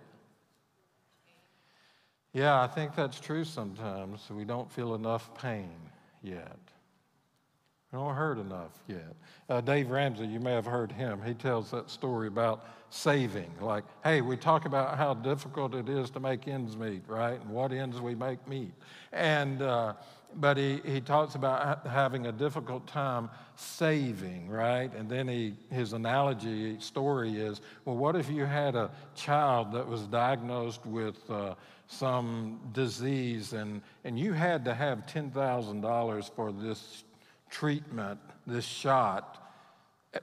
Yeah, 2.36 2.62
I 2.62 2.68
think 2.68 2.96
that's 2.96 3.18
true 3.18 3.46
sometimes. 3.46 4.30
We 4.30 4.44
don't 4.44 4.70
feel 4.70 4.94
enough 4.94 5.34
pain 5.36 5.72
yet. 6.22 6.60
We 7.94 7.98
don't 7.98 8.14
hurt 8.14 8.40
enough 8.40 8.74
yet. 8.90 9.16
Uh, 9.48 9.62
Dave 9.62 9.90
Ramsey, 9.90 10.26
you 10.26 10.42
may 10.42 10.52
have 10.52 10.66
heard 10.66 10.92
him. 10.92 11.22
He 11.26 11.34
tells 11.34 11.72
that 11.72 11.90
story 11.90 12.28
about 12.28 12.66
saving. 12.90 13.50
Like, 13.62 13.86
hey, 14.04 14.20
we 14.20 14.36
talk 14.36 14.66
about 14.66 14.98
how 14.98 15.14
difficult 15.14 15.76
it 15.76 15.88
is 15.88 16.10
to 16.10 16.20
make 16.20 16.46
ends 16.46 16.76
meet, 16.76 17.04
right? 17.08 17.40
And 17.40 17.52
what 17.52 17.72
ends 17.72 18.02
we 18.02 18.16
make 18.16 18.46
meet. 18.50 18.74
And, 19.14 19.62
uh, 19.62 19.94
but 20.36 20.58
he, 20.58 20.82
he 20.84 21.00
talks 21.00 21.36
about 21.36 21.88
having 21.88 22.28
a 22.28 22.34
difficult 22.34 22.86
time 22.86 23.30
saving, 23.56 24.50
right? 24.50 24.94
And 24.94 25.10
then 25.10 25.30
he, 25.30 25.54
his 25.72 25.94
analogy 25.94 26.78
story 26.82 27.38
is 27.38 27.62
well, 27.86 27.96
what 27.96 28.18
if 28.18 28.30
you 28.30 28.44
had 28.44 28.76
a 28.76 28.92
child 29.16 29.72
that 29.72 29.88
was 29.88 30.02
diagnosed 30.02 30.86
with 30.86 31.18
uh, 31.30 31.56
some 31.88 32.60
disease 32.74 33.54
and, 33.54 33.82
and 34.04 34.20
you 34.20 34.34
had 34.34 34.66
to 34.66 34.74
have 34.74 35.06
$10,000 35.06 36.36
for 36.36 36.52
this 36.52 37.04
treatment, 37.50 38.20
this 38.48 38.66
shot, 38.66 39.42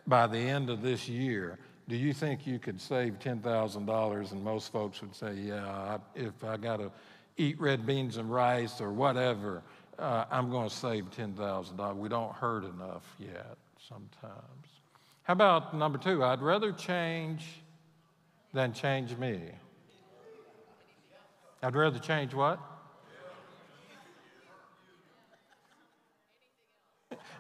by 0.07 0.27
the 0.27 0.39
end 0.39 0.71
of 0.71 0.83
this 0.83 1.09
year? 1.09 1.59
Do 1.89 1.97
you 1.97 2.13
think 2.13 2.47
you 2.47 2.59
could 2.59 2.81
save 2.81 3.19
$10,000? 3.19 4.33
And 4.33 4.45
most 4.45 4.73
folks 4.73 5.01
would 5.03 5.15
say, 5.15 5.35
yeah, 5.35 5.99
if 6.15 6.45
I 6.45 6.57
got 6.57 6.79
to 6.79 6.91
eat 7.37 7.61
red 7.61 7.87
beans 7.87 8.17
and 8.17 8.33
rice 8.33 8.81
or 8.81 8.93
whatever, 8.93 9.63
uh, 9.99 10.25
I'm 10.31 10.51
going 10.51 10.69
to 10.69 10.75
save 10.75 11.11
$10,000. 11.11 11.97
We 11.97 12.09
don't 12.09 12.33
hurt 12.35 12.65
enough 12.65 13.05
yet 13.19 13.57
sometimes. 13.89 14.67
How 15.25 15.35
about 15.35 15.77
number 15.77 15.99
two? 15.99 16.25
I'd 16.25 16.43
rather 16.43 16.73
change 16.73 17.45
than 18.53 18.73
change 18.73 19.17
me. 19.17 19.41
I'd 21.63 21.77
rather 21.77 21.99
change 21.99 22.35
what? 22.35 22.61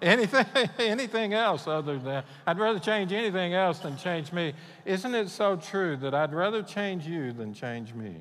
anything, 0.02 0.46
anything 0.78 1.32
else 1.32 1.66
other 1.66 1.98
than, 1.98 2.24
I'd 2.46 2.58
rather 2.58 2.78
change 2.78 3.12
anything 3.12 3.54
else 3.54 3.78
than 3.78 3.96
change 3.96 4.32
me. 4.32 4.52
Isn't 4.84 5.14
it 5.14 5.28
so 5.28 5.56
true 5.56 5.96
that 5.98 6.14
I'd 6.14 6.34
rather 6.34 6.62
change 6.62 7.06
you 7.06 7.32
than 7.32 7.54
change 7.54 7.94
me? 7.94 8.16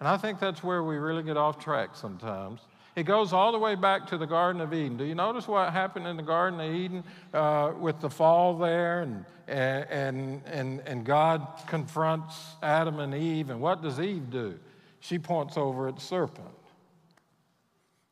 And 0.00 0.08
I 0.08 0.16
think 0.16 0.40
that's 0.40 0.64
where 0.64 0.82
we 0.82 0.96
really 0.96 1.22
get 1.22 1.36
off 1.36 1.62
track 1.62 1.90
sometimes. 1.94 2.60
It 2.96 3.04
goes 3.04 3.32
all 3.32 3.52
the 3.52 3.58
way 3.58 3.76
back 3.76 4.06
to 4.08 4.18
the 4.18 4.26
Garden 4.26 4.60
of 4.60 4.74
Eden. 4.74 4.96
Do 4.96 5.04
you 5.04 5.14
notice 5.14 5.46
what 5.46 5.72
happened 5.72 6.06
in 6.06 6.16
the 6.16 6.22
Garden 6.22 6.58
of 6.60 6.74
Eden 6.74 7.04
uh, 7.32 7.72
with 7.78 8.00
the 8.00 8.10
fall 8.10 8.58
there? 8.58 9.02
And, 9.02 9.24
and, 9.46 10.42
and, 10.46 10.80
and 10.80 11.04
God 11.04 11.46
confronts 11.66 12.34
Adam 12.62 12.98
and 12.98 13.14
Eve. 13.14 13.50
And 13.50 13.60
what 13.60 13.82
does 13.82 14.00
Eve 14.00 14.30
do? 14.30 14.58
She 15.00 15.18
points 15.18 15.56
over 15.56 15.88
at 15.88 15.96
the 15.96 16.00
serpent. 16.00 16.48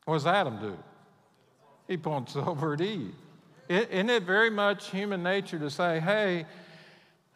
What 0.05 0.15
does 0.15 0.27
Adam 0.27 0.59
do? 0.59 0.77
He 1.87 1.97
points 1.97 2.35
over 2.35 2.73
at 2.73 2.81
Eve. 2.81 3.13
Isn't 3.69 4.09
it 4.09 4.23
very 4.23 4.49
much 4.49 4.89
human 4.89 5.21
nature 5.21 5.59
to 5.59 5.69
say, 5.69 5.99
hey, 5.99 6.47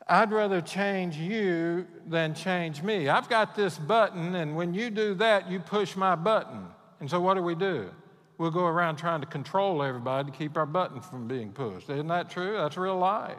I'd 0.07 0.31
rather 0.31 0.61
change 0.61 1.15
you 1.15 1.85
than 2.07 2.33
change 2.33 2.81
me? 2.81 3.07
I've 3.07 3.29
got 3.29 3.55
this 3.55 3.77
button, 3.77 4.33
and 4.35 4.55
when 4.55 4.73
you 4.73 4.89
do 4.89 5.13
that, 5.15 5.49
you 5.49 5.59
push 5.59 5.95
my 5.95 6.15
button. 6.15 6.65
And 6.99 7.09
so 7.09 7.21
what 7.21 7.35
do 7.35 7.43
we 7.43 7.53
do? 7.53 7.91
We'll 8.39 8.49
go 8.49 8.65
around 8.65 8.95
trying 8.95 9.21
to 9.21 9.27
control 9.27 9.83
everybody 9.83 10.31
to 10.31 10.37
keep 10.37 10.57
our 10.57 10.65
button 10.65 11.01
from 11.01 11.27
being 11.27 11.51
pushed. 11.51 11.89
Isn't 11.89 12.07
that 12.07 12.31
true? 12.31 12.53
That's 12.53 12.77
real 12.77 12.97
life. 12.97 13.37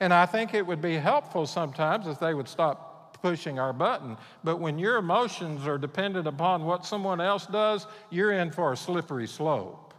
And 0.00 0.12
I 0.12 0.24
think 0.24 0.54
it 0.54 0.66
would 0.66 0.80
be 0.80 0.94
helpful 0.94 1.46
sometimes 1.46 2.06
if 2.06 2.18
they 2.18 2.32
would 2.32 2.48
stop 2.48 2.93
pushing 3.24 3.58
our 3.58 3.72
button. 3.72 4.18
But 4.44 4.60
when 4.60 4.78
your 4.78 4.98
emotions 4.98 5.66
are 5.66 5.78
dependent 5.78 6.28
upon 6.28 6.66
what 6.66 6.84
someone 6.84 7.22
else 7.22 7.46
does, 7.46 7.86
you're 8.10 8.32
in 8.32 8.50
for 8.50 8.74
a 8.74 8.76
slippery 8.76 9.26
slope. 9.26 9.94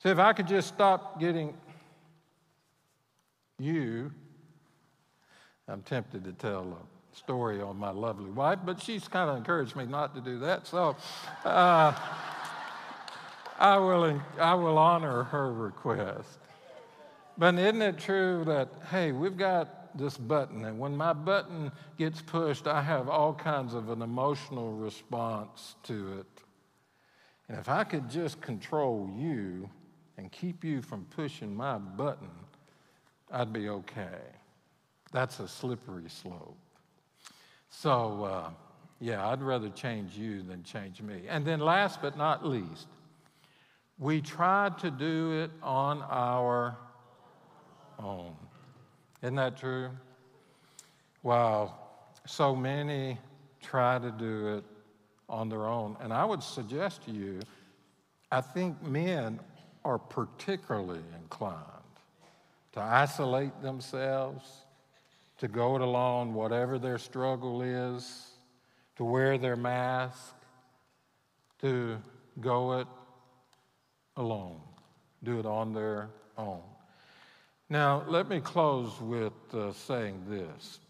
So 0.00 0.10
if 0.10 0.18
I 0.18 0.34
could 0.34 0.46
just 0.46 0.68
stop 0.68 1.18
getting 1.18 1.54
you, 3.58 4.12
I'm 5.66 5.80
tempted 5.80 6.22
to 6.24 6.32
tell 6.32 6.64
a 6.64 7.16
story 7.16 7.62
on 7.62 7.78
my 7.78 7.92
lovely 7.92 8.30
wife, 8.30 8.58
but 8.66 8.82
she's 8.82 9.08
kind 9.08 9.30
of 9.30 9.38
encouraged 9.38 9.74
me 9.74 9.86
not 9.86 10.14
to 10.16 10.20
do 10.20 10.38
that. 10.40 10.66
So 10.66 10.96
uh, 11.46 11.98
I, 13.58 13.78
will, 13.78 14.20
I 14.38 14.52
will 14.52 14.76
honor 14.76 15.22
her 15.22 15.50
request. 15.50 16.40
But 17.38 17.54
isn't 17.54 17.80
it 17.80 17.96
true 17.96 18.44
that, 18.44 18.68
hey, 18.90 19.12
we've 19.12 19.38
got 19.38 19.77
this 19.98 20.16
button, 20.16 20.64
and 20.64 20.78
when 20.78 20.96
my 20.96 21.12
button 21.12 21.72
gets 21.96 22.22
pushed, 22.22 22.66
I 22.66 22.80
have 22.80 23.08
all 23.08 23.34
kinds 23.34 23.74
of 23.74 23.90
an 23.90 24.00
emotional 24.00 24.72
response 24.72 25.74
to 25.84 26.20
it. 26.20 26.42
And 27.48 27.58
if 27.58 27.68
I 27.68 27.84
could 27.84 28.08
just 28.08 28.40
control 28.40 29.10
you 29.16 29.68
and 30.16 30.30
keep 30.30 30.64
you 30.64 30.80
from 30.82 31.04
pushing 31.06 31.54
my 31.54 31.78
button, 31.78 32.30
I'd 33.30 33.52
be 33.52 33.68
okay. 33.68 34.20
That's 35.12 35.40
a 35.40 35.48
slippery 35.48 36.08
slope. 36.08 36.58
So, 37.70 38.24
uh, 38.24 38.50
yeah, 39.00 39.28
I'd 39.28 39.42
rather 39.42 39.68
change 39.70 40.16
you 40.16 40.42
than 40.42 40.62
change 40.62 41.02
me. 41.02 41.22
And 41.28 41.44
then, 41.44 41.60
last 41.60 42.02
but 42.02 42.16
not 42.16 42.44
least, 42.44 42.88
we 43.98 44.20
tried 44.20 44.78
to 44.78 44.90
do 44.90 45.42
it 45.42 45.50
on 45.62 46.02
our 46.02 46.76
own. 47.98 48.36
Isn't 49.22 49.36
that 49.36 49.56
true? 49.56 49.90
Wow, 51.22 51.74
so 52.26 52.54
many 52.54 53.18
try 53.60 53.98
to 53.98 54.10
do 54.10 54.56
it 54.56 54.64
on 55.28 55.48
their 55.48 55.66
own. 55.66 55.96
And 56.00 56.12
I 56.12 56.24
would 56.24 56.42
suggest 56.42 57.02
to 57.04 57.10
you, 57.10 57.40
I 58.30 58.40
think 58.40 58.80
men 58.82 59.40
are 59.84 59.98
particularly 59.98 61.02
inclined 61.20 61.64
to 62.72 62.80
isolate 62.80 63.60
themselves 63.62 64.64
to 65.38 65.48
go 65.48 65.76
it 65.76 65.82
alone, 65.82 66.34
whatever 66.34 66.78
their 66.78 66.98
struggle 66.98 67.62
is, 67.62 68.32
to 68.96 69.04
wear 69.04 69.38
their 69.38 69.56
mask, 69.56 70.34
to 71.60 71.98
go 72.40 72.80
it 72.80 72.86
alone, 74.16 74.60
do 75.22 75.38
it 75.38 75.46
on 75.46 75.72
their 75.72 76.10
own. 76.36 76.62
Now, 77.70 78.02
let 78.08 78.28
me 78.28 78.40
close 78.40 78.98
with 79.00 79.32
uh, 79.52 79.72
saying 79.72 80.22
this. 80.26 80.80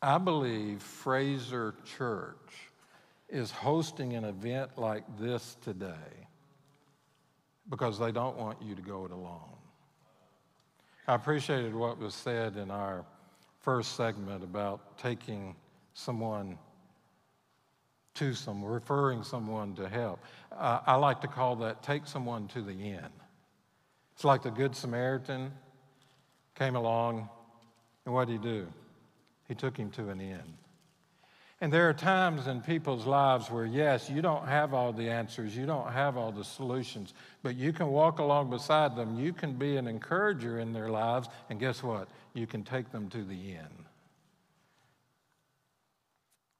I 0.00 0.18
believe 0.18 0.80
Frazer 0.80 1.74
Church 1.84 2.36
is 3.28 3.50
hosting 3.50 4.14
an 4.14 4.24
event 4.24 4.78
like 4.78 5.02
this 5.18 5.56
today 5.62 6.28
because 7.68 7.98
they 7.98 8.12
don't 8.12 8.36
want 8.36 8.62
you 8.62 8.76
to 8.76 8.82
go 8.82 9.04
it 9.04 9.10
alone. 9.10 9.56
I 11.08 11.14
appreciated 11.14 11.74
what 11.74 11.98
was 11.98 12.14
said 12.14 12.56
in 12.56 12.70
our 12.70 13.04
first 13.60 13.96
segment 13.96 14.44
about 14.44 14.96
taking 14.96 15.56
someone 15.94 16.56
to 18.14 18.32
some, 18.34 18.64
referring 18.64 19.24
someone 19.24 19.74
to 19.74 19.88
help. 19.88 20.20
Uh, 20.52 20.80
I 20.86 20.94
like 20.94 21.20
to 21.22 21.28
call 21.28 21.56
that 21.56 21.82
take 21.82 22.06
someone 22.06 22.46
to 22.48 22.62
the 22.62 22.92
end. 22.92 23.10
It's 24.18 24.24
like 24.24 24.42
the 24.42 24.50
Good 24.50 24.74
Samaritan 24.74 25.52
came 26.56 26.74
along, 26.74 27.28
and 28.04 28.12
what 28.12 28.26
did 28.26 28.32
he 28.32 28.48
do? 28.48 28.66
He 29.46 29.54
took 29.54 29.76
him 29.76 29.92
to 29.92 30.08
an 30.08 30.20
inn. 30.20 30.56
And 31.60 31.72
there 31.72 31.88
are 31.88 31.94
times 31.94 32.48
in 32.48 32.60
people's 32.60 33.06
lives 33.06 33.48
where, 33.48 33.64
yes, 33.64 34.10
you 34.10 34.20
don't 34.20 34.48
have 34.48 34.74
all 34.74 34.92
the 34.92 35.08
answers, 35.08 35.56
you 35.56 35.66
don't 35.66 35.92
have 35.92 36.16
all 36.16 36.32
the 36.32 36.42
solutions, 36.42 37.14
but 37.44 37.54
you 37.54 37.72
can 37.72 37.86
walk 37.86 38.18
along 38.18 38.50
beside 38.50 38.96
them. 38.96 39.20
You 39.20 39.32
can 39.32 39.52
be 39.52 39.76
an 39.76 39.86
encourager 39.86 40.58
in 40.58 40.72
their 40.72 40.88
lives, 40.88 41.28
and 41.48 41.60
guess 41.60 41.80
what? 41.80 42.08
You 42.34 42.48
can 42.48 42.64
take 42.64 42.90
them 42.90 43.08
to 43.10 43.22
the 43.22 43.52
inn 43.52 43.84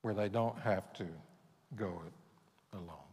where 0.03 0.15
they 0.15 0.29
don't 0.29 0.61
have 0.61 0.93
to 0.93 1.07
go 1.75 2.03
it 2.07 2.77
alone. 2.77 3.08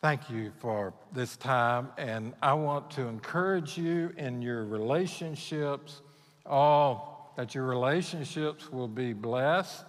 Thank 0.00 0.30
you 0.30 0.52
for 0.60 0.94
this 1.12 1.36
time, 1.36 1.88
and 1.98 2.32
I 2.40 2.52
want 2.54 2.92
to 2.92 3.08
encourage 3.08 3.76
you 3.76 4.14
in 4.16 4.40
your 4.42 4.64
relationships, 4.64 6.02
all 6.46 7.32
that 7.36 7.52
your 7.52 7.64
relationships 7.64 8.70
will 8.70 8.86
be 8.86 9.12
blessed 9.12 9.84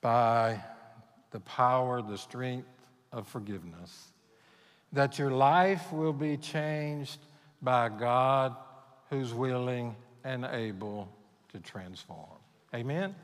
by 0.00 0.60
the 1.30 1.38
power, 1.38 2.02
the 2.02 2.18
strength 2.18 2.66
of 3.12 3.28
forgiveness. 3.28 4.08
That 4.92 5.16
your 5.16 5.30
life 5.30 5.92
will 5.92 6.12
be 6.12 6.36
changed 6.36 7.20
by 7.62 7.88
God 7.88 8.56
who's 9.10 9.32
willing 9.32 9.94
and 10.24 10.44
able 10.44 11.08
to 11.52 11.60
transform. 11.60 12.40
Amen. 12.74 13.14